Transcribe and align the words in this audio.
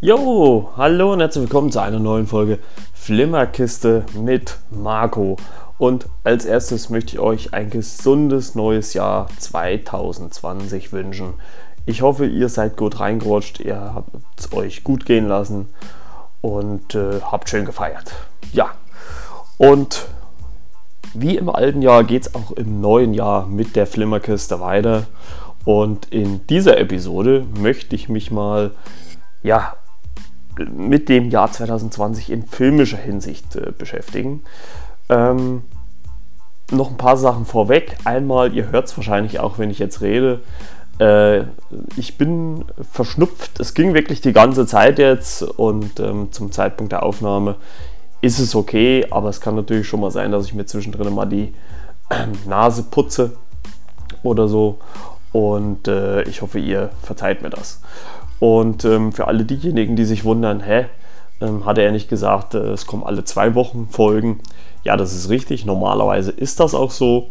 Jo, 0.00 0.70
hallo 0.76 1.12
und 1.12 1.20
herzlich 1.20 1.42
willkommen 1.42 1.72
zu 1.72 1.80
einer 1.80 1.98
neuen 1.98 2.28
Folge 2.28 2.60
Flimmerkiste 2.94 4.04
mit 4.14 4.58
Marco. 4.70 5.36
Und 5.78 6.06
als 6.22 6.44
erstes 6.44 6.90
möchte 6.90 7.14
ich 7.14 7.18
euch 7.18 7.52
ein 7.54 7.70
gesundes 7.70 8.54
neues 8.54 8.94
Jahr 8.94 9.28
2020 9.36 10.92
wünschen. 10.92 11.34
Ich 11.84 12.02
hoffe, 12.02 12.26
ihr 12.26 12.48
seid 12.48 12.76
gut 12.76 13.00
reingerutscht, 13.00 13.60
ihr 13.60 13.76
habt 13.94 14.10
es 14.38 14.52
euch 14.52 14.84
gut 14.84 15.04
gehen 15.04 15.26
lassen 15.26 15.68
und 16.40 16.94
äh, 16.94 17.20
habt 17.22 17.48
schön 17.48 17.64
gefeiert. 17.64 18.12
Ja, 18.52 18.70
und 19.58 20.06
wie 21.14 21.36
im 21.36 21.48
alten 21.48 21.82
Jahr 21.82 22.04
geht 22.04 22.22
es 22.22 22.34
auch 22.34 22.52
im 22.52 22.80
neuen 22.80 23.14
Jahr 23.14 23.46
mit 23.46 23.76
der 23.76 23.86
Flimmerkiste 23.86 24.60
weiter. 24.60 25.06
Und 25.64 26.12
in 26.12 26.46
dieser 26.46 26.78
Episode 26.78 27.46
möchte 27.58 27.94
ich 27.94 28.08
mich 28.08 28.30
mal 28.30 28.72
ja, 29.42 29.76
mit 30.58 31.08
dem 31.08 31.30
Jahr 31.30 31.50
2020 31.50 32.30
in 32.30 32.46
filmischer 32.46 32.96
Hinsicht 32.96 33.56
äh, 33.56 33.72
beschäftigen. 33.76 34.42
Ähm, 35.08 35.64
noch 36.70 36.90
ein 36.90 36.96
paar 36.96 37.16
Sachen 37.16 37.44
vorweg. 37.44 37.96
Einmal, 38.04 38.54
ihr 38.54 38.70
hört 38.70 38.86
es 38.86 38.96
wahrscheinlich 38.96 39.40
auch, 39.40 39.58
wenn 39.58 39.70
ich 39.70 39.78
jetzt 39.78 40.00
rede. 40.00 40.40
Äh, 40.98 41.44
ich 41.96 42.18
bin 42.18 42.64
verschnupft. 42.90 43.60
Es 43.60 43.74
ging 43.74 43.94
wirklich 43.94 44.20
die 44.20 44.32
ganze 44.32 44.66
Zeit 44.66 44.98
jetzt 44.98 45.42
und 45.42 46.00
ähm, 46.00 46.32
zum 46.32 46.52
Zeitpunkt 46.52 46.92
der 46.92 47.02
Aufnahme 47.02 47.56
ist 48.20 48.38
es 48.38 48.54
okay, 48.54 49.06
aber 49.10 49.28
es 49.28 49.40
kann 49.40 49.56
natürlich 49.56 49.88
schon 49.88 50.00
mal 50.00 50.10
sein, 50.10 50.30
dass 50.30 50.46
ich 50.46 50.54
mir 50.54 50.64
zwischendrin 50.64 51.12
mal 51.12 51.26
die 51.26 51.54
äh, 52.08 52.26
Nase 52.48 52.84
putze 52.84 53.32
oder 54.22 54.48
so. 54.48 54.78
Und 55.32 55.88
äh, 55.88 56.22
ich 56.22 56.42
hoffe, 56.42 56.58
ihr 56.58 56.90
verzeiht 57.02 57.42
mir 57.42 57.50
das. 57.50 57.80
Und 58.38 58.84
ähm, 58.84 59.12
für 59.12 59.28
alle 59.28 59.44
diejenigen, 59.44 59.96
die 59.96 60.04
sich 60.04 60.24
wundern, 60.24 60.60
hä, 60.60 60.86
ähm, 61.40 61.64
hatte 61.64 61.82
er 61.82 61.90
nicht 61.90 62.08
gesagt, 62.08 62.54
äh, 62.54 62.58
es 62.58 62.86
kommen 62.86 63.02
alle 63.02 63.24
zwei 63.24 63.54
Wochen 63.54 63.88
Folgen. 63.90 64.40
Ja, 64.84 64.96
das 64.96 65.14
ist 65.14 65.28
richtig. 65.28 65.64
Normalerweise 65.64 66.30
ist 66.30 66.60
das 66.60 66.74
auch 66.74 66.90
so. 66.90 67.28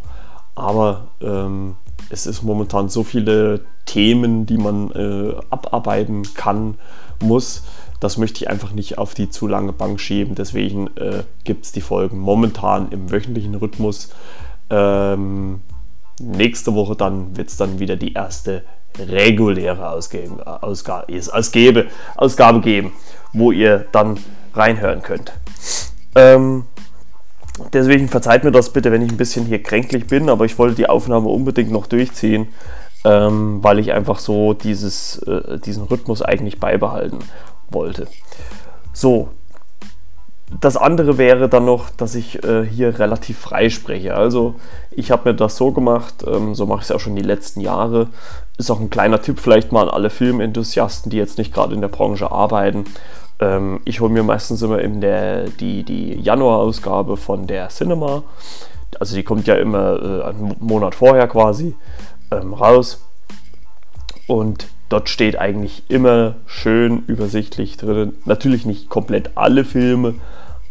Aber 0.55 1.07
ähm, 1.21 1.75
es 2.11 2.25
ist 2.25 2.43
momentan 2.43 2.89
so 2.89 3.03
viele 3.03 3.61
Themen, 3.85 4.45
die 4.45 4.57
man 4.57 4.91
äh, 4.91 5.35
abarbeiten 5.49 6.23
kann, 6.33 6.75
muss. 7.21 7.63
Das 7.99 8.17
möchte 8.17 8.43
ich 8.43 8.49
einfach 8.49 8.71
nicht 8.71 8.97
auf 8.97 9.13
die 9.13 9.29
zu 9.29 9.47
lange 9.47 9.73
Bank 9.73 9.99
schieben. 9.99 10.35
Deswegen 10.35 10.87
äh, 10.97 11.23
gibt 11.43 11.65
es 11.65 11.71
die 11.71 11.81
Folgen 11.81 12.19
momentan 12.19 12.91
im 12.91 13.11
wöchentlichen 13.11 13.55
Rhythmus. 13.55 14.09
Ähm, 14.69 15.61
nächste 16.19 16.73
Woche 16.75 16.95
dann 16.95 17.37
wird 17.37 17.49
es 17.49 17.57
dann 17.57 17.79
wieder 17.79 17.95
die 17.95 18.13
erste 18.13 18.63
reguläre 18.99 19.89
Ausgabe, 19.89 20.63
Ausgabe, 20.63 21.07
Ausgabe, 21.31 21.87
Ausgabe 22.17 22.61
geben, 22.61 22.91
wo 23.33 23.51
ihr 23.51 23.85
dann 23.91 24.17
reinhören 24.53 25.01
könnt. 25.01 25.31
Ähm, 26.15 26.65
deswegen 27.73 28.07
verzeiht 28.07 28.43
mir 28.43 28.51
das 28.51 28.73
bitte, 28.73 28.91
wenn 28.91 29.01
ich 29.01 29.11
ein 29.11 29.17
bisschen 29.17 29.45
hier 29.45 29.61
kränklich 29.61 30.07
bin, 30.07 30.29
aber 30.29 30.45
ich 30.45 30.57
wollte 30.57 30.75
die 30.75 30.89
Aufnahme 30.89 31.29
unbedingt 31.29 31.71
noch 31.71 31.87
durchziehen, 31.87 32.47
ähm, 33.03 33.63
weil 33.63 33.79
ich 33.79 33.93
einfach 33.93 34.19
so 34.19 34.53
dieses, 34.53 35.19
äh, 35.19 35.59
diesen 35.59 35.83
Rhythmus 35.83 36.21
eigentlich 36.21 36.59
beibehalten 36.59 37.19
wollte. 37.69 38.07
So, 38.93 39.29
das 40.59 40.75
andere 40.75 41.17
wäre 41.17 41.47
dann 41.47 41.65
noch, 41.65 41.89
dass 41.91 42.15
ich 42.15 42.43
äh, 42.43 42.65
hier 42.65 42.99
relativ 42.99 43.39
frei 43.39 43.69
spreche. 43.69 44.15
Also 44.15 44.55
ich 44.91 45.11
habe 45.11 45.29
mir 45.29 45.35
das 45.35 45.55
so 45.55 45.71
gemacht, 45.71 46.25
ähm, 46.27 46.55
so 46.55 46.65
mache 46.65 46.79
ich 46.79 46.85
es 46.85 46.91
auch 46.91 46.99
schon 46.99 47.15
die 47.15 47.21
letzten 47.21 47.61
Jahre. 47.61 48.07
Ist 48.57 48.69
auch 48.69 48.79
ein 48.79 48.89
kleiner 48.89 49.21
Tipp 49.21 49.39
vielleicht 49.39 49.71
mal 49.71 49.83
an 49.83 49.89
alle 49.89 50.09
Filmenthusiasten, 50.09 51.09
die 51.09 51.17
jetzt 51.17 51.37
nicht 51.37 51.53
gerade 51.53 51.73
in 51.73 51.81
der 51.81 51.87
Branche 51.87 52.31
arbeiten. 52.31 52.85
Ähm, 53.41 53.81
ich 53.83 53.99
hole 53.99 54.13
mir 54.13 54.23
meistens 54.23 54.61
immer 54.61 54.79
in 54.79 55.01
der, 55.01 55.49
die, 55.49 55.83
die 55.83 56.13
Januar-Ausgabe 56.21 57.17
von 57.17 57.47
der 57.47 57.69
Cinema. 57.69 58.23
Also 58.99 59.15
die 59.15 59.23
kommt 59.23 59.47
ja 59.47 59.55
immer 59.55 60.01
äh, 60.01 60.23
einen 60.29 60.55
Monat 60.59 60.95
vorher 60.95 61.27
quasi 61.27 61.75
ähm, 62.31 62.53
raus. 62.53 63.03
Und 64.27 64.67
dort 64.89 65.09
steht 65.09 65.37
eigentlich 65.37 65.83
immer 65.89 66.35
schön 66.45 67.03
übersichtlich 67.07 67.77
drin. 67.77 68.13
Natürlich 68.25 68.65
nicht 68.65 68.89
komplett 68.89 69.31
alle 69.35 69.65
Filme, 69.65 70.15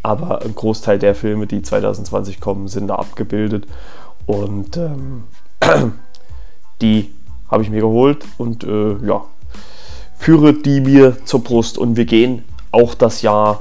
aber 0.03 0.43
ein 0.43 0.55
Großteil 0.55 0.99
der 0.99 1.15
Filme, 1.15 1.47
die 1.47 1.63
2020 1.63 2.41
kommen, 2.41 2.69
sind 2.69 2.87
da 2.87 2.97
abgebildet. 2.97 3.67
Und 4.27 4.77
ähm, 4.77 5.25
die 6.81 7.11
habe 7.51 7.63
ich 7.65 7.71
mir 7.71 7.81
geholt 7.81 8.25
und 8.39 8.63
äh, 8.63 8.97
ja, 9.05 9.25
führe 10.17 10.55
die 10.55 10.81
mir 10.81 11.17
zur 11.25 11.43
Brust. 11.43 11.79
Und 11.79 11.97
wir 11.97 12.05
gehen 12.05 12.45
auch 12.73 12.95
das 12.95 13.23
Jahr 13.23 13.61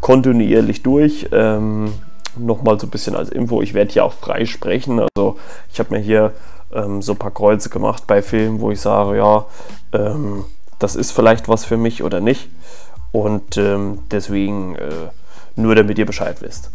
kontinuierlich 0.00 0.82
durch. 0.82 1.28
Ähm, 1.32 1.92
Nochmal 2.36 2.78
so 2.78 2.86
ein 2.86 2.90
bisschen 2.90 3.16
als 3.16 3.28
Info, 3.28 3.60
ich 3.60 3.74
werde 3.74 3.92
hier 3.92 4.04
auch 4.04 4.12
frei 4.12 4.46
sprechen. 4.46 5.00
Also 5.00 5.38
ich 5.72 5.80
habe 5.80 5.94
mir 5.94 6.00
hier 6.00 6.32
ähm, 6.72 7.02
so 7.02 7.12
ein 7.12 7.18
paar 7.18 7.32
Kreuze 7.32 7.70
gemacht 7.70 8.04
bei 8.06 8.22
Filmen, 8.22 8.60
wo 8.60 8.70
ich 8.70 8.80
sage, 8.80 9.18
ja, 9.18 9.46
ähm, 9.92 10.44
das 10.78 10.94
ist 10.94 11.10
vielleicht 11.10 11.48
was 11.48 11.64
für 11.64 11.76
mich 11.76 12.04
oder 12.04 12.20
nicht. 12.20 12.48
Und 13.10 13.56
ähm, 13.56 14.04
deswegen 14.12 14.76
äh, 14.76 15.08
nur 15.56 15.74
damit 15.74 15.98
ihr 15.98 16.06
Bescheid 16.06 16.40
wisst. 16.40 16.70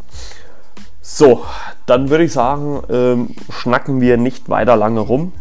So, 1.02 1.46
dann 1.86 2.10
würde 2.10 2.26
ich 2.26 2.34
sagen, 2.34 2.82
ähm, 2.90 3.30
schnacken 3.50 4.02
wir 4.02 4.18
nicht 4.18 4.50
weiter 4.50 4.76
lange 4.76 5.00
rum, 5.00 5.32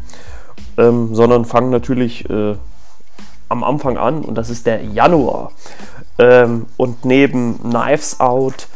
ähm, 0.76 1.14
sondern 1.14 1.44
fangen 1.44 1.70
natürlich 1.70 2.28
äh, 2.30 2.54
am 3.48 3.64
Anfang 3.64 3.96
an 3.96 4.24
und 4.24 4.36
das 4.36 4.50
ist 4.50 4.66
der 4.66 4.84
Januar. 4.84 5.50
Ähm, 6.18 6.66
und 6.76 7.04
neben 7.04 7.58
Knives 7.60 8.20
Out 8.20 8.68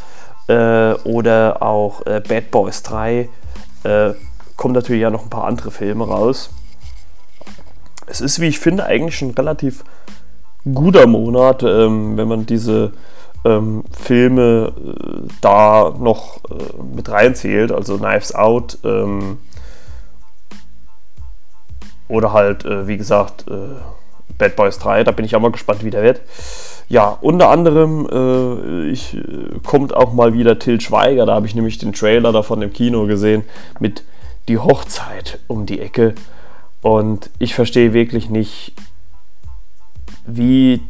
äh, 0.49 0.95
oder 1.05 1.63
auch 1.63 2.05
äh, 2.07 2.21
Bad 2.27 2.51
Boys 2.51 2.83
3 2.83 3.29
äh, 3.85 4.11
kommen 4.57 4.75
natürlich 4.75 5.03
ja 5.03 5.11
noch 5.11 5.23
ein 5.23 5.31
paar 5.31 5.45
andere 5.45 5.71
Filme 5.71 6.07
raus. 6.07 6.51
Es 8.07 8.21
ist, 8.21 8.41
wie 8.41 8.49
ich 8.49 8.59
finde, 8.59 8.85
eigentlich 8.85 9.23
ein 9.23 9.31
relativ 9.31 9.85
guter 10.75 11.07
Monat, 11.07 11.63
ähm, 11.63 12.17
wenn 12.17 12.29
man 12.29 12.47
diese 12.47 12.93
ähm, 13.45 13.85
Filme 13.93 14.73
äh, 14.77 15.29
da 15.41 15.95
noch 15.97 16.39
äh, 16.51 16.83
mit 16.95 17.09
reinzählt, 17.09 17.71
also 17.71 17.99
Knives 17.99 18.35
Out 18.35 18.79
ähm, 18.85 19.39
oder 22.09 22.33
halt, 22.33 22.65
äh, 22.65 22.89
wie 22.89 22.97
gesagt, 22.97 23.45
Bad 24.39 24.57
Boys 24.57 24.79
3, 24.79 25.05
da 25.05 25.11
bin 25.11 25.25
ich 25.25 25.35
auch 25.37 25.41
mal 25.41 25.51
gespannt, 25.51 25.85
wie 25.85 25.91
der 25.91 26.03
wird. 26.03 26.21
Ja, 26.89 27.19
unter 27.21 27.51
anderem 27.51 28.09
äh, 28.11 28.91
ich, 28.91 29.15
äh, 29.15 29.59
kommt 29.65 29.95
auch 29.95 30.13
mal 30.13 30.33
wieder 30.33 30.59
Till 30.59 30.81
Schweiger, 30.81 31.27
da 31.27 31.35
habe 31.35 31.47
ich 31.47 31.55
nämlich 31.55 31.79
den 31.79 31.93
Trailer 31.93 32.33
davon 32.33 32.63
im 32.63 32.73
Kino 32.73 33.07
gesehen 33.07 33.45
mit 33.79 34.05
Die 34.49 34.59
Hochzeit 34.59 35.41
um 35.49 35.67
die 35.67 35.81
Ecke. 35.81 36.15
Und 36.81 37.29
ich 37.39 37.55
verstehe 37.55 37.93
wirklich 37.93 38.31
nicht, 38.31 38.73
wie 40.27 40.83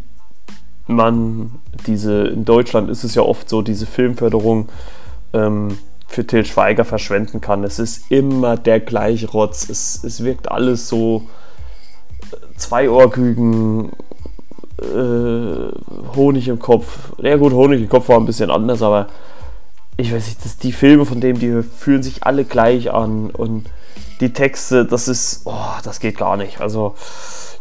man 0.87 1.53
diese, 1.87 2.28
in 2.28 2.44
Deutschland 2.44 2.91
ist 2.91 3.04
es 3.04 3.14
ja 3.14 3.22
oft 3.22 3.48
so, 3.48 3.62
diese 3.62 3.87
Filmförderung 3.87 4.69
ähm, 5.32 5.78
für 6.06 6.26
Till 6.26 6.44
Schweiger 6.44 6.84
verschwenden 6.84 7.41
kann. 7.41 7.64
Es 7.64 7.78
ist 7.78 8.10
immer 8.10 8.56
der 8.56 8.81
gleiche 8.81 9.31
Rotz. 9.31 9.69
Es, 9.69 10.03
es 10.03 10.25
wirkt 10.25 10.50
alles 10.50 10.88
so 10.88 11.28
Zweiohrküken, 12.58 13.91
äh, 14.80 16.16
Honig 16.16 16.49
im 16.49 16.58
Kopf. 16.58 17.12
Ja 17.19 17.37
gut, 17.37 17.52
Honig 17.52 17.81
im 17.81 17.88
Kopf 17.88 18.08
war 18.08 18.19
ein 18.19 18.26
bisschen 18.26 18.50
anders, 18.50 18.82
aber 18.82 19.08
ich 19.96 20.12
weiß 20.12 20.26
nicht, 20.26 20.44
dass 20.44 20.58
die 20.58 20.72
Filme 20.72 21.05
von 21.06 21.20
dem, 21.20 21.38
die 21.38 21.62
fühlen 21.62 22.02
sich 22.02 22.25
alle 22.25 22.44
gleich 22.44 22.93
an 22.93 23.31
und 23.31 23.66
die 24.20 24.32
Texte, 24.32 24.84
das 24.84 25.08
ist, 25.08 25.43
oh, 25.44 25.76
das 25.82 26.00
geht 26.00 26.19
gar 26.19 26.37
nicht. 26.37 26.60
Also 26.60 26.94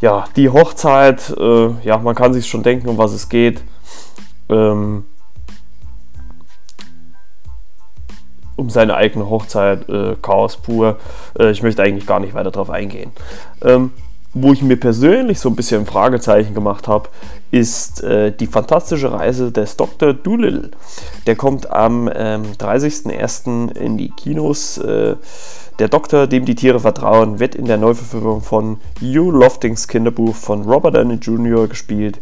ja, 0.01 0.25
die 0.35 0.49
Hochzeit, 0.49 1.33
äh, 1.37 1.69
ja, 1.83 1.97
man 1.97 2.15
kann 2.15 2.33
sich 2.33 2.47
schon 2.47 2.63
denken, 2.63 2.89
um 2.89 2.97
was 2.97 3.13
es 3.13 3.29
geht. 3.29 3.61
Ähm, 4.49 5.05
um 8.55 8.69
seine 8.69 8.95
eigene 8.95 9.29
Hochzeit, 9.29 9.87
äh, 9.87 10.15
Chaos 10.21 10.57
pur. 10.57 10.97
Äh, 11.39 11.51
ich 11.51 11.63
möchte 11.63 11.83
eigentlich 11.83 12.07
gar 12.07 12.19
nicht 12.19 12.33
weiter 12.33 12.51
darauf 12.51 12.69
eingehen. 12.69 13.11
Ähm, 13.63 13.93
wo 14.41 14.53
ich 14.53 14.61
mir 14.61 14.77
persönlich 14.77 15.39
so 15.39 15.49
ein 15.49 15.55
bisschen 15.55 15.85
Fragezeichen 15.85 16.53
gemacht 16.53 16.87
habe, 16.87 17.09
ist 17.51 18.03
äh, 18.03 18.31
die 18.31 18.47
fantastische 18.47 19.11
Reise 19.11 19.51
des 19.51 19.77
Dr. 19.77 20.13
Doolittle. 20.13 20.71
Der 21.25 21.35
kommt 21.35 21.71
am 21.71 22.09
ähm, 22.13 22.43
30.01. 22.59 23.75
in 23.75 23.97
die 23.97 24.09
Kinos. 24.09 24.77
Äh, 24.77 25.15
der 25.79 25.89
Doktor, 25.89 26.25
dem 26.25 26.45
die 26.45 26.55
Tiere 26.55 26.79
vertrauen, 26.79 27.39
wird 27.39 27.53
in 27.53 27.65
der 27.65 27.77
Neuverfilmung 27.77 28.41
von 28.41 28.77
Hugh 28.99 29.31
Loftings 29.31 29.87
Kinderbuch 29.87 30.35
von 30.35 30.63
Robert 30.63 30.95
Downey 30.95 31.15
Jr. 31.15 31.67
gespielt. 31.67 32.19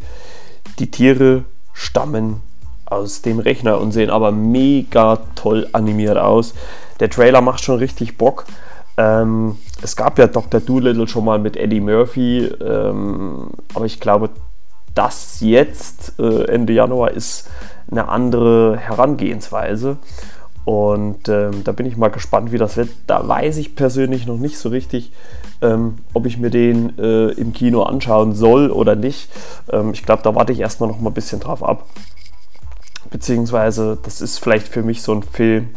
Die 0.79 0.91
Tiere 0.91 1.45
stammen 1.73 2.41
aus 2.85 3.21
dem 3.21 3.39
Rechner 3.39 3.79
und 3.79 3.91
sehen 3.91 4.09
aber 4.09 4.31
mega 4.31 5.19
toll 5.35 5.67
animiert 5.71 6.17
aus. 6.17 6.53
Der 7.00 7.09
Trailer 7.09 7.41
macht 7.41 7.63
schon 7.63 7.79
richtig 7.79 8.17
Bock. 8.17 8.45
Ähm, 8.97 9.57
es 9.81 9.95
gab 9.95 10.18
ja 10.19 10.27
Dr. 10.27 10.62
Doolittle 10.62 11.07
schon 11.07 11.25
mal 11.25 11.39
mit 11.39 11.57
Eddie 11.57 11.81
Murphy, 11.81 12.45
ähm, 12.45 13.50
aber 13.74 13.86
ich 13.86 14.00
glaube, 14.00 14.30
das 14.94 15.42
jetzt 15.42 16.18
äh, 16.19 16.45
Ende 16.45 16.74
Januar 16.74 17.12
ist 17.12 17.50
eine 17.92 18.07
andere 18.07 18.77
Herangehensweise. 18.77 19.97
Und 20.63 21.30
ähm, 21.30 21.63
da 21.63 21.74
bin 21.74 21.86
ich 21.86 21.95
mal 21.95 22.09
gespannt, 22.09 22.51
wie 22.51 22.57
das 22.57 22.75
wird. 22.75 22.89
Da 23.06 23.27
weiß 23.27 23.57
ich 23.57 23.75
persönlich 23.75 24.25
noch 24.25 24.38
nicht 24.38 24.57
so 24.57 24.69
richtig, 24.69 25.12
ähm, 25.62 26.00
ob 26.13 26.25
ich 26.25 26.39
mir 26.39 26.50
den 26.50 26.98
äh, 26.98 27.27
im 27.33 27.53
Kino 27.53 27.83
anschauen 27.83 28.33
soll 28.33 28.71
oder 28.71 28.95
nicht. 28.95 29.30
Ähm, 29.71 29.91
ich 29.94 30.03
glaube, 30.03 30.24
da 30.24 30.33
warte 30.33 30.53
ich 30.53 30.62
erstmal 30.62 30.89
noch 30.89 31.00
mal 31.00 31.12
ein 31.12 31.13
bisschen 31.13 31.39
drauf 31.39 31.63
ab. 31.63 31.86
Beziehungsweise, 33.12 34.00
das 34.01 34.21
ist 34.21 34.39
vielleicht 34.39 34.68
für 34.68 34.81
mich 34.81 35.03
so 35.03 35.13
ein 35.13 35.21
Film, 35.21 35.69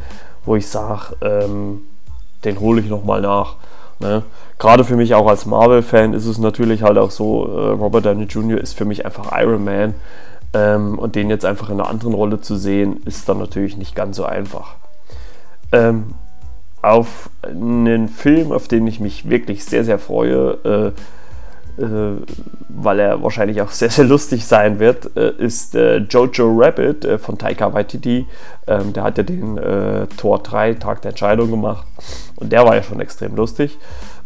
wo 0.47 0.56
ich 0.56 0.67
sage, 0.67 1.17
ähm, 1.21 1.82
den 2.44 2.61
hole 2.61 2.81
ich 2.81 2.88
noch 2.88 3.05
mal 3.05 3.20
nach. 3.20 3.56
Ne? 4.00 4.23
Gerade 4.58 4.85
für 4.85 4.96
mich 4.96 5.14
auch 5.14 5.29
als 5.29 5.46
Marvel-Fan 5.46 6.14
ist 6.14 6.26
es 6.26 6.38
natürlich 6.38 6.82
halt 6.82 6.99
auch 6.99 7.11
so, 7.11 7.46
äh, 7.46 7.70
Robert 7.70 8.06
Downey 8.06 8.25
Jr. 8.25 8.58
ist 8.58 8.76
für 8.76 8.85
mich 8.85 9.05
einfach 9.05 9.31
Iron 9.38 9.64
Man. 9.64 9.94
Ähm, 10.55 10.99
und 10.99 11.14
den 11.14 11.29
jetzt 11.29 11.44
einfach 11.44 11.69
in 11.69 11.81
einer 11.81 11.90
anderen 11.90 12.14
Rolle 12.14 12.40
zu 12.40 12.56
sehen, 12.56 13.02
ist 13.05 13.29
dann 13.29 13.38
natürlich 13.38 13.76
nicht 13.76 13.94
ganz 13.94 14.17
so 14.17 14.25
einfach. 14.25 14.76
Ähm, 15.73 16.14
auf 16.81 17.29
einen 17.43 18.08
Film, 18.08 18.52
auf 18.52 18.67
den 18.67 18.87
ich 18.87 18.99
mich 18.99 19.29
wirklich 19.29 19.64
sehr, 19.64 19.85
sehr 19.85 19.99
freue, 19.99 20.94
äh, 21.79 21.82
äh, 21.82 22.17
weil 22.69 22.99
er 22.99 23.23
wahrscheinlich 23.23 23.61
auch 23.61 23.70
sehr, 23.70 23.90
sehr 23.90 24.06
lustig 24.06 24.46
sein 24.46 24.79
wird, 24.79 25.17
äh, 25.17 25.32
ist 25.38 25.75
äh, 25.75 25.99
Jojo 25.99 26.55
Rabbit 26.56 27.05
äh, 27.05 27.19
von 27.19 27.37
Taika 27.37 27.75
Waititi. 27.75 28.26
Ähm, 28.67 28.93
der 28.93 29.02
hat 29.02 29.19
ja 29.19 29.25
den 29.25 29.58
äh, 29.58 30.06
Tor 30.17 30.43
3 30.43 30.75
Tag 30.75 31.02
der 31.02 31.11
Entscheidung 31.11 31.50
gemacht 31.50 31.87
und 32.38 32.52
der 32.52 32.64
war 32.64 32.75
ja 32.75 32.82
schon 32.82 33.00
extrem 33.00 33.37
lustig. 33.37 33.79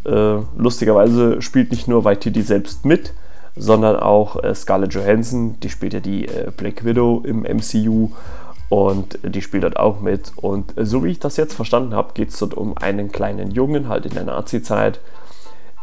lustigerweise 0.04 1.40
spielt 1.42 1.70
nicht 1.70 1.88
nur 1.88 2.04
Waititi 2.04 2.42
selbst 2.42 2.84
mit, 2.84 3.12
sondern 3.56 3.96
auch 3.96 4.42
äh, 4.42 4.54
Scarlett 4.54 4.94
Johansson, 4.94 5.58
die 5.60 5.68
spielt 5.68 5.94
ja 5.94 6.00
die 6.00 6.26
äh, 6.26 6.50
Black 6.56 6.84
Widow 6.84 7.22
im 7.24 7.42
MCU 7.42 8.10
und 8.68 9.18
die 9.22 9.42
spielt 9.42 9.64
dort 9.64 9.76
auch 9.76 10.00
mit. 10.00 10.32
Und 10.36 10.76
äh, 10.78 10.86
so 10.86 11.04
wie 11.04 11.10
ich 11.10 11.18
das 11.20 11.36
jetzt 11.36 11.54
verstanden 11.54 11.94
habe, 11.94 12.14
geht 12.14 12.30
es 12.30 12.38
dort 12.38 12.54
um 12.54 12.76
einen 12.78 13.12
kleinen 13.12 13.50
Jungen, 13.50 13.88
halt 13.88 14.06
in 14.06 14.14
der 14.14 14.24
Nazi-Zeit, 14.24 15.00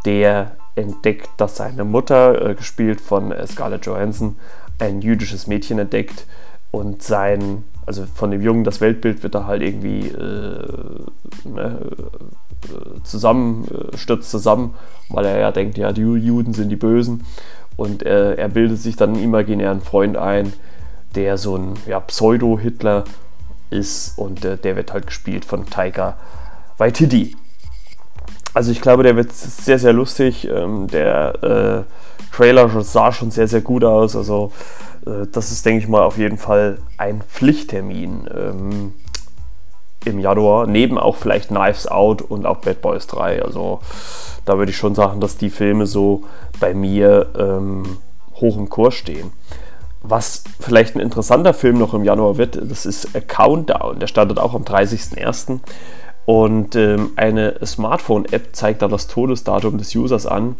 der 0.06 0.54
entdeckt, 0.76 1.30
dass 1.38 1.58
seine 1.58 1.84
Mutter, 1.84 2.50
äh, 2.50 2.56
gespielt 2.56 3.02
von 3.02 3.32
äh, 3.32 3.46
Scarlett 3.46 3.86
Johansson, 3.86 4.38
ein 4.80 5.02
jüdisches 5.02 5.46
Mädchen 5.46 5.78
entdeckt 5.78 6.26
und 6.72 7.04
sein, 7.04 7.64
also 7.90 8.06
von 8.14 8.30
dem 8.30 8.44
Jungen, 8.44 8.64
das 8.64 8.82
Weltbild 8.82 9.24
wird 9.24 9.34
da 9.34 9.48
halt 9.48 9.64
irgendwie 9.64 10.10
äh, 10.10 11.50
ne, 11.50 11.80
zusammen, 13.04 13.68
stürzt 13.96 14.30
zusammen, 14.30 14.76
weil 15.10 15.26
er 15.26 15.40
ja 15.40 15.52
denkt, 15.52 15.80
ja, 15.80 15.92
die 15.92 16.02
Juden 16.02 16.54
sind 16.54 16.70
die 16.70 16.76
Bösen 16.76 17.26
und 17.78 18.06
äh, 18.06 18.36
er 18.36 18.50
bildet 18.50 18.78
sich 18.78 18.96
dann 18.96 19.16
einen 19.16 19.24
imaginären 19.24 19.82
Freund 19.82 20.18
ein, 20.18 20.54
der 21.16 21.40
so 21.40 21.56
ein 21.56 21.74
ja, 21.88 22.00
Pseudo-Hitler 22.00 23.06
ist 23.72 24.20
und 24.20 24.46
äh, 24.46 24.56
der 24.56 24.76
wird 24.76 24.94
halt 24.94 25.08
gespielt 25.08 25.44
von 25.44 25.66
Taika 25.66 26.16
Waititi. 26.78 27.36
Also 28.54 28.72
ich 28.72 28.82
glaube, 28.82 29.02
der 29.02 29.16
wird 29.16 29.34
sehr, 29.34 29.80
sehr 29.80 29.94
lustig. 29.94 30.48
Ähm, 30.48 30.86
der 30.86 31.44
äh, 31.44 32.36
Trailer 32.36 32.70
sah 32.84 33.12
schon 33.12 33.32
sehr, 33.32 33.48
sehr 33.48 33.62
gut 33.62 33.84
aus. 33.84 34.16
Also 34.16 34.52
äh, 34.52 34.89
das 35.06 35.52
ist, 35.52 35.66
denke 35.66 35.84
ich 35.84 35.88
mal, 35.88 36.04
auf 36.04 36.18
jeden 36.18 36.38
Fall 36.38 36.80
ein 36.98 37.22
Pflichttermin 37.22 38.30
ähm, 38.34 38.94
im 40.06 40.20
Januar. 40.20 40.68
Neben 40.68 40.98
auch 40.98 41.16
vielleicht 41.16 41.50
Knives 41.50 41.88
Out 41.88 42.22
und 42.22 42.46
auch 42.46 42.58
Bad 42.58 42.82
Boys 42.82 43.08
3. 43.08 43.44
Also 43.44 43.82
da 44.46 44.58
würde 44.58 44.72
ich 44.72 44.78
schon 44.78 44.96
sagen, 44.96 45.20
dass 45.22 45.38
die 45.38 45.50
Filme 45.50 45.86
so 45.86 46.24
bei 46.60 46.74
mir 46.74 47.28
ähm, 47.38 47.98
hoch 48.36 48.58
im 48.58 48.70
Kurs 48.70 48.96
stehen. 48.96 49.32
Was 50.02 50.44
vielleicht 50.60 50.96
ein 50.96 51.02
interessanter 51.02 51.54
Film 51.54 51.78
noch 51.78 51.94
im 51.94 52.06
Januar 52.06 52.38
wird, 52.38 52.56
das 52.56 52.86
ist 52.86 53.16
A 53.16 53.20
Countdown. 53.20 54.00
Der 54.00 54.08
startet 54.08 54.40
auch 54.40 54.54
am 54.54 54.64
30.01. 54.64 55.60
Und 56.26 56.76
ähm, 56.76 57.12
eine 57.16 57.56
Smartphone-App 57.66 58.56
zeigt 58.56 58.82
da 58.82 58.88
das 58.88 59.08
Todesdatum 59.08 59.78
des 59.78 59.94
Users 59.96 60.26
an. 60.26 60.56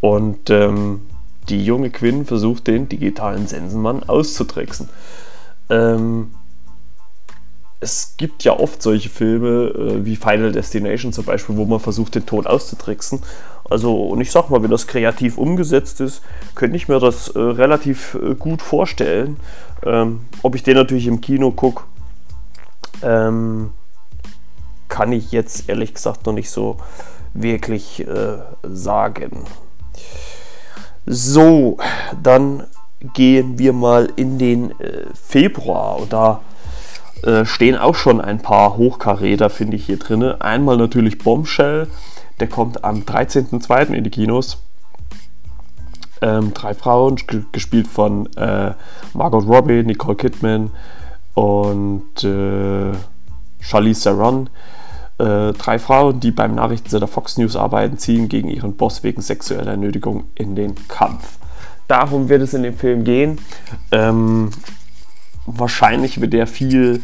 Und 0.00 0.48
ähm, 0.50 1.02
die 1.48 1.64
junge 1.64 1.90
Quinn 1.90 2.24
versucht, 2.24 2.66
den 2.66 2.88
digitalen 2.88 3.46
Sensenmann 3.46 4.02
auszutricksen. 4.02 4.88
Ähm, 5.70 6.32
es 7.80 8.14
gibt 8.16 8.44
ja 8.44 8.58
oft 8.58 8.82
solche 8.82 9.08
Filme 9.08 9.68
äh, 9.68 10.04
wie 10.04 10.16
Final 10.16 10.52
Destination 10.52 11.12
zum 11.12 11.24
Beispiel, 11.24 11.56
wo 11.56 11.64
man 11.66 11.80
versucht, 11.80 12.14
den 12.14 12.26
Tod 12.26 12.46
auszutricksen. 12.46 13.22
Also, 13.68 14.04
und 14.04 14.20
ich 14.20 14.30
sag 14.30 14.48
mal, 14.48 14.62
wenn 14.62 14.70
das 14.70 14.86
kreativ 14.86 15.38
umgesetzt 15.38 16.00
ist, 16.00 16.22
könnte 16.54 16.76
ich 16.76 16.88
mir 16.88 17.00
das 17.00 17.28
äh, 17.28 17.38
relativ 17.38 18.14
äh, 18.14 18.34
gut 18.34 18.62
vorstellen. 18.62 19.36
Ähm, 19.84 20.20
ob 20.42 20.54
ich 20.54 20.62
den 20.62 20.76
natürlich 20.76 21.06
im 21.06 21.20
Kino 21.20 21.50
gucke, 21.50 21.84
ähm, 23.02 23.70
kann 24.88 25.12
ich 25.12 25.32
jetzt 25.32 25.68
ehrlich 25.68 25.94
gesagt 25.94 26.26
noch 26.26 26.32
nicht 26.32 26.50
so 26.50 26.78
wirklich 27.34 28.06
äh, 28.06 28.38
sagen. 28.62 29.44
So, 31.06 31.78
dann 32.20 32.64
gehen 33.14 33.58
wir 33.60 33.72
mal 33.72 34.12
in 34.16 34.38
den 34.38 34.72
äh, 34.80 35.06
Februar 35.14 36.00
und 36.00 36.12
da 36.12 36.40
äh, 37.22 37.44
stehen 37.44 37.76
auch 37.76 37.94
schon 37.94 38.20
ein 38.20 38.42
paar 38.42 38.76
Hochkaräter, 38.76 39.48
finde 39.48 39.76
ich, 39.76 39.86
hier 39.86 39.98
drin. 39.98 40.22
Einmal 40.22 40.76
natürlich 40.76 41.18
Bombshell, 41.18 41.86
der 42.40 42.48
kommt 42.48 42.84
am 42.84 43.02
13.02. 43.02 43.92
in 43.92 44.04
die 44.04 44.10
Kinos. 44.10 44.58
Ähm, 46.22 46.52
drei 46.54 46.74
Frauen, 46.74 47.16
gespielt 47.52 47.86
von 47.86 48.26
äh, 48.36 48.72
Margot 49.12 49.46
Robbie, 49.46 49.84
Nicole 49.84 50.16
Kidman 50.16 50.70
und 51.34 52.24
äh, 52.24 52.92
Charlize 53.60 54.02
Theron. 54.02 54.48
Äh, 55.18 55.52
drei 55.54 55.78
Frauen, 55.78 56.20
die 56.20 56.30
beim 56.30 56.54
Nachrichtensender 56.54 57.06
Fox 57.06 57.38
News 57.38 57.56
arbeiten, 57.56 57.96
ziehen 57.96 58.28
gegen 58.28 58.48
ihren 58.48 58.76
Boss 58.76 59.02
wegen 59.02 59.22
sexueller 59.22 59.76
Nötigung 59.76 60.24
in 60.34 60.54
den 60.54 60.74
Kampf. 60.88 61.38
Darum 61.88 62.28
wird 62.28 62.42
es 62.42 62.52
in 62.52 62.62
dem 62.62 62.76
Film 62.76 63.04
gehen. 63.04 63.38
Ähm, 63.92 64.50
wahrscheinlich 65.46 66.20
wird 66.20 66.34
der 66.34 66.46
viel, 66.46 67.02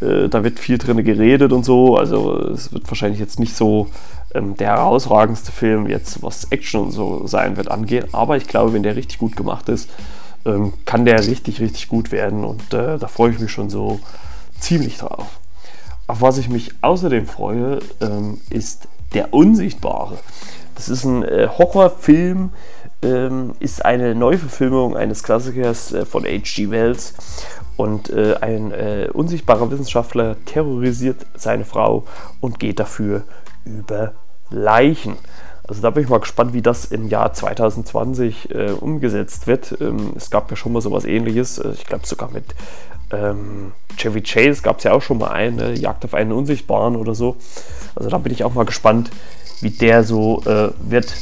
äh, 0.00 0.28
da 0.28 0.44
wird 0.44 0.60
viel 0.60 0.78
drin 0.78 1.02
geredet 1.02 1.52
und 1.52 1.64
so. 1.64 1.96
Also 1.96 2.38
es 2.38 2.72
wird 2.72 2.88
wahrscheinlich 2.88 3.18
jetzt 3.18 3.40
nicht 3.40 3.56
so 3.56 3.88
ähm, 4.34 4.56
der 4.56 4.68
herausragendste 4.68 5.50
Film 5.50 5.88
jetzt, 5.88 6.22
was 6.22 6.44
Action 6.44 6.82
und 6.82 6.92
so 6.92 7.26
sein 7.26 7.56
wird, 7.56 7.70
angehen. 7.70 8.06
Aber 8.12 8.36
ich 8.36 8.46
glaube, 8.46 8.72
wenn 8.72 8.84
der 8.84 8.94
richtig 8.94 9.18
gut 9.18 9.34
gemacht 9.34 9.68
ist, 9.68 9.90
ähm, 10.44 10.74
kann 10.84 11.04
der 11.04 11.26
richtig, 11.26 11.60
richtig 11.60 11.88
gut 11.88 12.12
werden. 12.12 12.44
Und 12.44 12.72
äh, 12.72 12.98
da 12.98 13.08
freue 13.08 13.32
ich 13.32 13.40
mich 13.40 13.50
schon 13.50 13.68
so 13.70 13.98
ziemlich 14.60 14.98
drauf. 14.98 15.41
Auf 16.12 16.20
was 16.20 16.36
ich 16.36 16.50
mich 16.50 16.74
außerdem 16.82 17.26
freue, 17.26 17.78
ähm, 18.02 18.38
ist 18.50 18.86
Der 19.14 19.32
Unsichtbare. 19.32 20.18
Das 20.74 20.90
ist 20.90 21.04
ein 21.04 21.22
äh, 21.22 21.48
Horrorfilm, 21.48 22.50
ähm, 23.00 23.54
ist 23.60 23.82
eine 23.82 24.14
Neuverfilmung 24.14 24.94
eines 24.94 25.22
Klassikers 25.22 25.90
äh, 25.94 26.04
von 26.04 26.24
H.G. 26.24 26.68
Wells 26.68 27.14
und 27.78 28.10
äh, 28.10 28.34
ein 28.42 28.72
äh, 28.72 29.08
unsichtbarer 29.10 29.70
Wissenschaftler 29.70 30.36
terrorisiert 30.44 31.24
seine 31.34 31.64
Frau 31.64 32.04
und 32.42 32.60
geht 32.60 32.78
dafür 32.78 33.22
über 33.64 34.12
Leichen. 34.50 35.16
Also 35.66 35.80
da 35.80 35.88
bin 35.88 36.04
ich 36.04 36.10
mal 36.10 36.20
gespannt, 36.20 36.52
wie 36.52 36.60
das 36.60 36.84
im 36.84 37.08
Jahr 37.08 37.32
2020 37.32 38.54
äh, 38.54 38.72
umgesetzt 38.72 39.46
wird. 39.46 39.80
Ähm, 39.80 40.12
es 40.14 40.28
gab 40.28 40.50
ja 40.50 40.56
schon 40.58 40.72
mal 40.72 40.82
sowas 40.82 41.06
ähnliches. 41.06 41.56
Äh, 41.56 41.70
ich 41.70 41.86
glaube 41.86 42.06
sogar 42.06 42.30
mit 42.30 42.44
ähm, 43.12 43.72
Chevy 43.96 44.22
Chase 44.22 44.62
gab 44.62 44.78
es 44.78 44.84
ja 44.84 44.92
auch 44.92 45.02
schon 45.02 45.18
mal 45.18 45.30
einen, 45.30 45.56
ne? 45.56 45.74
Jagd 45.74 46.04
auf 46.04 46.14
einen 46.14 46.32
Unsichtbaren 46.32 46.96
oder 46.96 47.14
so. 47.14 47.36
Also 47.94 48.08
da 48.08 48.18
bin 48.18 48.32
ich 48.32 48.44
auch 48.44 48.54
mal 48.54 48.64
gespannt, 48.64 49.10
wie 49.60 49.70
der 49.70 50.02
so 50.04 50.42
äh, 50.44 50.70
wird. 50.80 51.14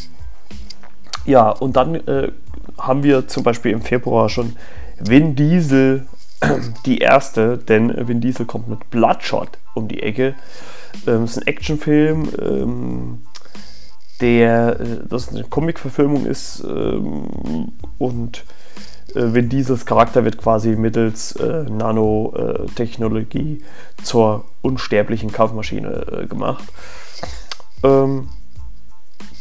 Ja, 1.25 1.51
und 1.51 1.77
dann 1.77 1.95
äh, 1.95 2.33
haben 2.79 3.03
wir 3.03 3.29
zum 3.29 3.43
Beispiel 3.43 3.73
im 3.73 3.83
Februar 3.83 4.29
schon 4.29 4.57
Vin 4.99 5.35
Diesel 5.35 6.07
die 6.87 6.99
erste, 6.99 7.59
denn 7.59 8.09
Vin 8.09 8.21
Diesel 8.21 8.47
kommt 8.47 8.69
mit 8.69 8.91
Bloodshot 8.91 9.59
um 9.75 9.89
die 9.89 10.03
Ecke. 10.03 10.35
Ähm, 11.07 11.25
ist 11.25 11.39
ein 11.39 11.47
Actionfilm, 11.47 12.29
ähm, 12.41 13.23
der 14.21 14.81
äh, 14.81 14.85
das 15.09 15.29
eine 15.29 15.45
Comic-Verfilmung 15.45 16.27
ist 16.27 16.63
ähm, 16.65 17.73
und 17.99 18.45
äh, 19.15 19.35
Vin 19.35 19.49
Diesels 19.49 19.87
Charakter 19.87 20.25
wird 20.25 20.39
quasi 20.39 20.77
mittels 20.77 21.33
äh, 21.37 21.65
Nanotechnologie 21.65 23.63
zur 24.03 24.45
unsterblichen 24.63 25.33
Kampfmaschine 25.33 26.23
äh, 26.23 26.27
gemacht. 26.27 26.65
Ähm, 27.83 28.29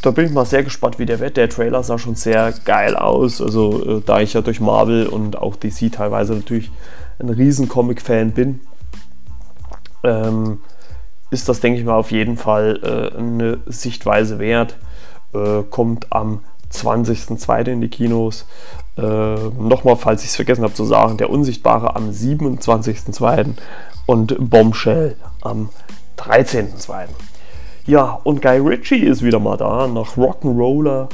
da 0.02 0.10
bin 0.12 0.26
ich 0.26 0.32
mal 0.32 0.46
sehr 0.46 0.62
gespannt, 0.64 0.98
wie 0.98 1.06
der 1.06 1.20
wird. 1.20 1.36
Der 1.36 1.48
Trailer 1.48 1.82
sah 1.82 1.98
schon 1.98 2.14
sehr 2.14 2.52
geil 2.64 2.96
aus. 2.96 3.40
Also, 3.40 3.98
äh, 3.98 4.02
da 4.04 4.20
ich 4.20 4.32
ja 4.32 4.40
durch 4.40 4.60
Marvel 4.60 5.06
und 5.06 5.36
auch 5.36 5.56
DC 5.56 5.92
teilweise 5.92 6.34
natürlich 6.34 6.70
ein 7.18 7.28
riesen 7.28 7.68
Comic-Fan 7.68 8.32
bin, 8.32 8.60
ähm, 10.02 10.60
ist 11.30 11.48
das, 11.48 11.60
denke 11.60 11.78
ich 11.78 11.86
mal, 11.86 11.94
auf 11.94 12.10
jeden 12.10 12.36
Fall 12.36 12.80
äh, 12.82 13.16
eine 13.16 13.58
Sichtweise 13.66 14.38
wert. 14.38 14.76
Äh, 15.32 15.62
kommt 15.70 16.08
am 16.10 16.40
20.02. 16.72 17.72
in 17.72 17.80
die 17.80 17.88
Kinos. 17.88 18.46
Äh, 18.96 19.02
Nochmal, 19.02 19.96
falls 19.96 20.22
ich 20.22 20.30
es 20.30 20.36
vergessen 20.36 20.64
habe 20.64 20.74
zu 20.74 20.84
sagen, 20.84 21.16
der 21.16 21.30
Unsichtbare 21.30 21.96
am 21.96 22.10
27.02. 22.10 23.54
und 24.06 24.36
Bombshell 24.38 25.16
am 25.42 25.70
13.02. 26.18 27.06
Ja, 27.86 28.20
und 28.24 28.42
Guy 28.42 28.58
Ritchie 28.58 29.04
ist 29.04 29.22
wieder 29.22 29.38
mal 29.40 29.56
da, 29.56 29.86
nach 29.86 30.16
Rock'n'Roller 30.16 31.08